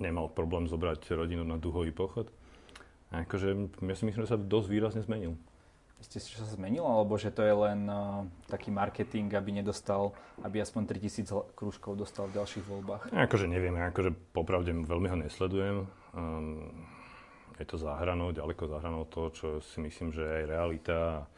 Nemal 0.01 0.33
problém 0.33 0.65
zobrať 0.65 1.13
rodinu 1.13 1.45
na 1.45 1.61
duhový 1.61 1.93
pochod. 1.93 2.33
A 3.13 3.21
akože, 3.21 3.77
ja 3.85 3.95
si 3.95 4.03
myslím, 4.09 4.25
že 4.25 4.33
sa 4.33 4.41
dosť 4.41 4.67
výrazne 4.73 5.05
zmenil. 5.05 5.37
Ste 6.01 6.17
že 6.17 6.41
sa 6.41 6.49
zmenil, 6.49 6.81
alebo 6.81 7.13
že 7.15 7.29
to 7.29 7.45
je 7.45 7.53
len 7.53 7.85
uh, 7.85 8.25
taký 8.49 8.73
marketing, 8.73 9.29
aby 9.37 9.53
nedostal, 9.53 10.17
aby 10.41 10.57
aspoň 10.57 10.89
3000 10.89 11.53
krúžkov 11.53 11.93
dostal 11.93 12.25
v 12.25 12.41
ďalších 12.41 12.65
voľbách? 12.65 13.13
Akože 13.13 13.45
neviem, 13.45 13.77
akože 13.77 14.09
popravde 14.33 14.73
veľmi 14.73 15.07
ho 15.13 15.17
nesledujem. 15.21 15.85
Um, 16.17 16.73
je 17.61 17.65
to 17.69 17.77
za 17.77 17.93
hranou, 18.01 18.33
ďaleko 18.33 18.65
za 18.65 18.81
hranou 18.81 19.05
toho, 19.05 19.29
čo 19.29 19.47
si 19.61 19.77
myslím, 19.85 20.09
že 20.09 20.25
je 20.25 20.49
realita. 20.49 21.29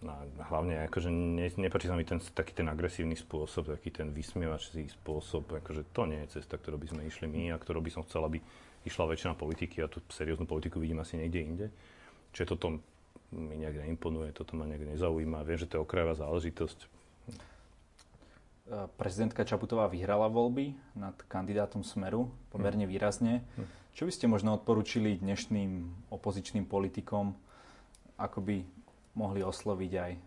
A 0.00 0.16
hlavne 0.48 0.88
akože 0.88 1.12
ne, 1.12 1.44
nepáči 1.60 1.86
sa 1.86 1.94
mi 1.94 2.08
ten, 2.08 2.16
taký 2.16 2.56
ten 2.56 2.66
agresívny 2.72 3.14
spôsob, 3.14 3.68
taký 3.68 3.92
ten 3.92 4.08
vysmievačný 4.08 4.88
spôsob, 4.96 5.60
akože 5.60 5.92
to 5.92 6.08
nie 6.08 6.24
je 6.24 6.40
cesta, 6.40 6.56
ktorou 6.56 6.80
by 6.80 6.88
sme 6.88 7.04
išli 7.04 7.28
my 7.28 7.52
a 7.52 7.60
ktorou 7.60 7.84
by 7.84 7.92
som 7.92 8.02
chcel, 8.08 8.24
aby 8.24 8.40
išla 8.88 9.12
väčšina 9.12 9.36
politiky 9.36 9.84
a 9.84 9.92
tú 9.92 10.00
serióznu 10.08 10.48
politiku 10.48 10.80
vidím 10.80 11.04
asi 11.04 11.20
niekde 11.20 11.40
inde. 11.44 11.66
Čiže 12.32 12.56
toto 12.56 12.80
mi 13.30 13.54
nejak 13.58 13.86
neimponuje, 13.86 14.34
toto 14.34 14.58
ma 14.58 14.66
nejak 14.66 14.94
nezaujíma. 14.94 15.46
Viem, 15.46 15.58
že 15.58 15.66
to 15.70 15.78
je 15.78 15.84
okrajová 15.86 16.18
záležitosť. 16.18 16.90
Prezidentka 18.94 19.42
Čaputová 19.42 19.90
vyhrala 19.90 20.30
voľby 20.30 20.78
nad 20.94 21.18
kandidátom 21.26 21.82
Smeru 21.82 22.30
pomerne 22.54 22.86
hm. 22.86 22.90
výrazne. 22.90 23.34
Hm. 23.58 23.66
Čo 23.90 24.06
by 24.06 24.12
ste 24.14 24.30
možno 24.30 24.54
odporučili 24.54 25.18
dnešným 25.18 26.06
opozičným 26.14 26.62
politikom, 26.62 27.34
ako 28.14 28.38
by 28.38 28.62
mohli 29.18 29.42
osloviť 29.42 29.92
aj 29.98 30.12
e, 30.14 30.20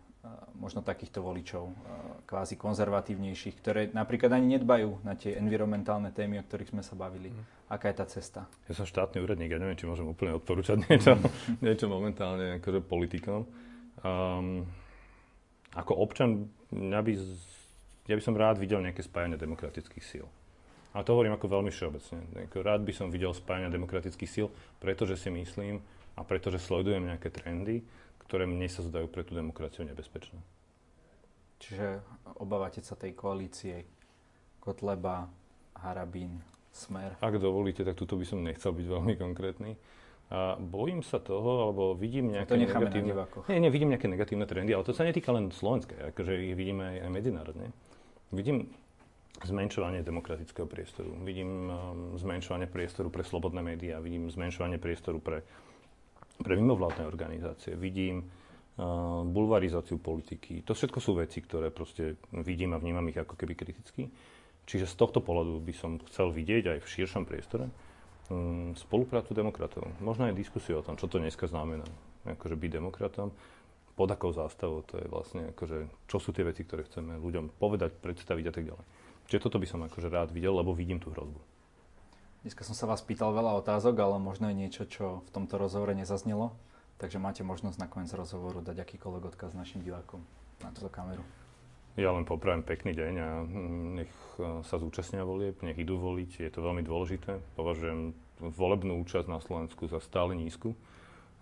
možno 0.56 0.80
takýchto 0.80 1.20
voličov, 1.20 1.68
e, 1.68 1.76
kvázi 2.24 2.56
konzervatívnejších, 2.56 3.56
ktoré 3.60 3.82
napríklad 3.92 4.32
ani 4.32 4.56
nedbajú 4.56 5.04
na 5.04 5.20
tie 5.20 5.36
environmentálne 5.36 6.16
témy, 6.16 6.40
o 6.40 6.48
ktorých 6.48 6.72
sme 6.72 6.84
sa 6.84 6.96
bavili. 6.96 7.36
Mm. 7.36 7.44
Aká 7.68 7.92
je 7.92 8.00
tá 8.00 8.06
cesta? 8.08 8.48
Ja 8.72 8.74
som 8.80 8.88
štátny 8.88 9.20
úradník, 9.20 9.52
ja 9.52 9.60
neviem, 9.60 9.76
či 9.76 9.84
môžem 9.84 10.08
úplne 10.08 10.32
odporúčať 10.40 10.88
niečo, 10.88 11.20
niečo 11.66 11.92
momentálne 11.92 12.64
akože 12.64 12.80
politikom. 12.80 13.44
Um, 14.04 14.64
ako 15.76 16.00
občan, 16.00 16.48
ja 16.72 17.04
by, 17.04 17.12
ja 18.08 18.16
by 18.16 18.24
som 18.24 18.40
rád 18.40 18.62
videl 18.62 18.80
nejaké 18.80 19.04
spájanie 19.04 19.36
demokratických 19.36 20.06
síl. 20.06 20.26
A 20.94 21.02
to 21.02 21.18
hovorím 21.18 21.34
ako 21.34 21.50
veľmi 21.50 21.74
všeobecne. 21.74 22.22
Rád 22.54 22.86
by 22.86 22.94
som 22.94 23.10
videl 23.10 23.34
spájania 23.34 23.74
demokratických 23.74 24.30
síl, 24.30 24.48
pretože 24.78 25.18
si 25.18 25.34
myslím 25.34 25.82
a 26.14 26.22
pretože 26.22 26.62
sledujem 26.62 27.10
nejaké 27.10 27.34
trendy, 27.34 27.82
ktoré 28.28 28.50
mne 28.50 28.68
sa 28.72 28.82
zdajú 28.84 29.08
pre 29.12 29.24
tú 29.28 29.36
demokraciu 29.36 29.86
nebezpečné. 29.88 30.40
Čiže 31.64 32.04
obávate 32.40 32.84
sa 32.84 33.00
tej 33.00 33.16
koalície 33.16 33.88
Kotleba, 34.60 35.32
Harabín, 35.80 36.44
Smer? 36.74 37.16
Ak 37.22 37.38
dovolíte, 37.38 37.86
tak 37.86 37.96
tuto 37.96 38.18
by 38.20 38.26
som 38.26 38.44
nechcel 38.44 38.74
byť 38.74 38.88
veľmi 38.90 39.14
konkrétny. 39.16 39.78
A 40.34 40.58
bojím 40.58 41.06
sa 41.06 41.22
toho, 41.22 41.70
alebo 41.70 41.94
vidím 41.94 42.34
nejaké 42.34 42.58
to 42.58 42.60
negatívne... 42.60 43.14
Nie, 43.46 43.60
nie, 43.62 43.70
vidím 43.70 43.94
nejaké 43.94 44.10
negatívne 44.10 44.50
trendy, 44.50 44.74
ale 44.74 44.82
to 44.82 44.96
sa 44.96 45.06
netýka 45.06 45.30
len 45.30 45.54
Slovenska, 45.54 45.94
akože 46.10 46.34
ich 46.34 46.58
vidíme 46.58 46.90
aj, 46.90 46.98
aj 47.06 47.10
medzinárodne. 47.14 47.68
Vidím 48.34 48.74
zmenšovanie 49.46 50.02
demokratického 50.02 50.66
priestoru. 50.66 51.14
Vidím 51.22 51.70
um, 51.70 51.74
zmenšovanie 52.18 52.66
priestoru 52.66 53.14
pre 53.14 53.22
slobodné 53.22 53.62
médiá, 53.62 54.02
vidím 54.02 54.32
zmenšovanie 54.34 54.82
priestoru 54.82 55.22
pre, 55.22 55.46
pre 56.44 56.60
mimovládne 56.60 57.08
organizácie, 57.08 57.74
vidím 57.80 58.28
uh, 58.28 59.24
bulvarizáciu 59.24 59.98
politiky. 59.98 60.62
To 60.68 60.76
všetko 60.76 61.00
sú 61.00 61.16
veci, 61.16 61.40
ktoré 61.40 61.72
proste 61.72 62.20
vidím 62.44 62.76
a 62.76 62.82
vnímam 62.84 63.08
ich 63.08 63.18
ako 63.18 63.40
keby 63.40 63.56
kriticky. 63.56 64.12
Čiže 64.64 64.88
z 64.88 64.96
tohto 64.96 65.20
pohľadu 65.20 65.60
by 65.60 65.74
som 65.76 66.00
chcel 66.12 66.32
vidieť 66.32 66.76
aj 66.76 66.80
v 66.84 66.92
širšom 66.92 67.24
priestore 67.28 67.68
um, 68.32 68.76
spoluprácu 68.76 69.36
demokratov. 69.36 69.88
Možno 70.00 70.28
aj 70.28 70.36
diskusiu 70.36 70.80
o 70.80 70.86
tom, 70.86 70.96
čo 70.96 71.08
to 71.08 71.20
dneska 71.20 71.48
znamená. 71.48 71.88
Akože 72.24 72.56
byť 72.56 72.72
demokratom 72.72 73.32
pod 73.94 74.10
akou 74.10 74.34
zástavou, 74.34 74.82
to 74.88 74.98
je 74.98 75.06
vlastne 75.06 75.54
akože, 75.54 75.86
čo 76.10 76.18
sú 76.18 76.34
tie 76.34 76.42
veci, 76.42 76.66
ktoré 76.66 76.88
chceme 76.90 77.20
ľuďom 77.22 77.62
povedať, 77.62 77.94
predstaviť 78.02 78.46
a 78.50 78.54
tak 78.54 78.64
ďalej. 78.66 78.86
Čiže 79.30 79.44
toto 79.44 79.62
by 79.62 79.68
som 79.70 79.86
akože 79.86 80.08
rád 80.10 80.30
videl, 80.34 80.56
lebo 80.58 80.74
vidím 80.74 80.98
tú 80.98 81.14
hrozbu. 81.14 81.53
Dneska 82.44 82.68
som 82.68 82.76
sa 82.76 82.92
vás 82.92 83.00
pýtal 83.00 83.32
veľa 83.32 83.56
otázok, 83.64 84.04
ale 84.04 84.20
možno 84.20 84.52
je 84.52 84.60
niečo, 84.60 84.84
čo 84.84 85.24
v 85.24 85.30
tomto 85.32 85.56
rozhovore 85.56 85.96
nezaznelo. 85.96 86.52
Takže 87.00 87.16
máte 87.16 87.40
možnosť 87.40 87.80
na 87.80 87.88
koniec 87.88 88.12
rozhovoru 88.12 88.60
dať 88.60 88.84
akýkoľvek 88.84 89.32
odkaz 89.32 89.56
našim 89.56 89.80
divákom 89.80 90.20
na 90.60 90.68
túto 90.76 90.92
kameru. 90.92 91.24
Ja 91.96 92.12
len 92.12 92.28
poprajem 92.28 92.68
pekný 92.68 93.00
deň 93.00 93.14
a 93.16 93.30
mm, 93.48 93.86
nech 93.96 94.14
e, 94.44 94.60
sa 94.68 94.76
zúčastnia 94.76 95.24
volieb, 95.24 95.56
nech 95.64 95.80
idú 95.80 95.96
voliť. 95.96 96.44
Je 96.44 96.52
to 96.52 96.60
veľmi 96.60 96.84
dôležité. 96.84 97.40
Považujem 97.56 98.12
volebnú 98.44 99.00
účasť 99.08 99.32
na 99.32 99.40
Slovensku 99.40 99.88
za 99.88 100.04
stále 100.04 100.36
nízku 100.36 100.76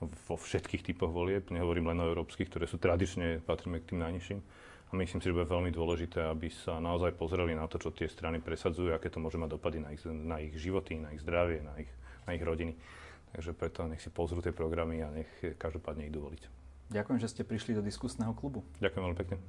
vo 0.06 0.36
všetkých 0.38 0.86
typoch 0.86 1.10
volieb. 1.10 1.50
Nehovorím 1.50 1.98
len 1.98 2.06
o 2.06 2.10
európskych, 2.14 2.46
ktoré 2.46 2.70
sú 2.70 2.78
tradične, 2.78 3.42
patríme 3.42 3.82
k 3.82 3.90
tým 3.90 4.06
najnižším. 4.06 4.40
A 4.92 5.00
myslím 5.00 5.24
si, 5.24 5.32
že 5.32 5.36
bude 5.36 5.48
veľmi 5.48 5.72
dôležité, 5.72 6.20
aby 6.28 6.52
sa 6.52 6.76
naozaj 6.84 7.16
pozreli 7.16 7.56
na 7.56 7.64
to, 7.72 7.80
čo 7.80 7.96
tie 7.96 8.12
strany 8.12 8.44
presadzujú, 8.44 8.92
aké 8.92 9.08
to 9.08 9.24
môže 9.24 9.40
mať 9.40 9.56
dopady 9.56 9.80
na 9.80 9.96
ich, 9.96 10.04
na 10.04 10.44
ich 10.44 10.52
životy, 10.60 11.00
na 11.00 11.16
ich 11.16 11.24
zdravie, 11.24 11.64
na 11.64 11.80
ich, 11.80 11.88
na 12.28 12.36
ich 12.36 12.44
rodiny. 12.44 12.76
Takže 13.32 13.56
preto 13.56 13.88
nech 13.88 14.04
si 14.04 14.12
pozrú 14.12 14.44
tie 14.44 14.52
programy 14.52 15.00
a 15.00 15.08
nech 15.08 15.32
každopádne 15.56 16.12
idú 16.12 16.28
voliť. 16.28 16.44
Ďakujem, 16.92 17.20
že 17.24 17.32
ste 17.32 17.48
prišli 17.48 17.80
do 17.80 17.80
diskusného 17.80 18.36
klubu. 18.36 18.68
Ďakujem 18.84 19.04
veľmi 19.08 19.20
pekne. 19.24 19.40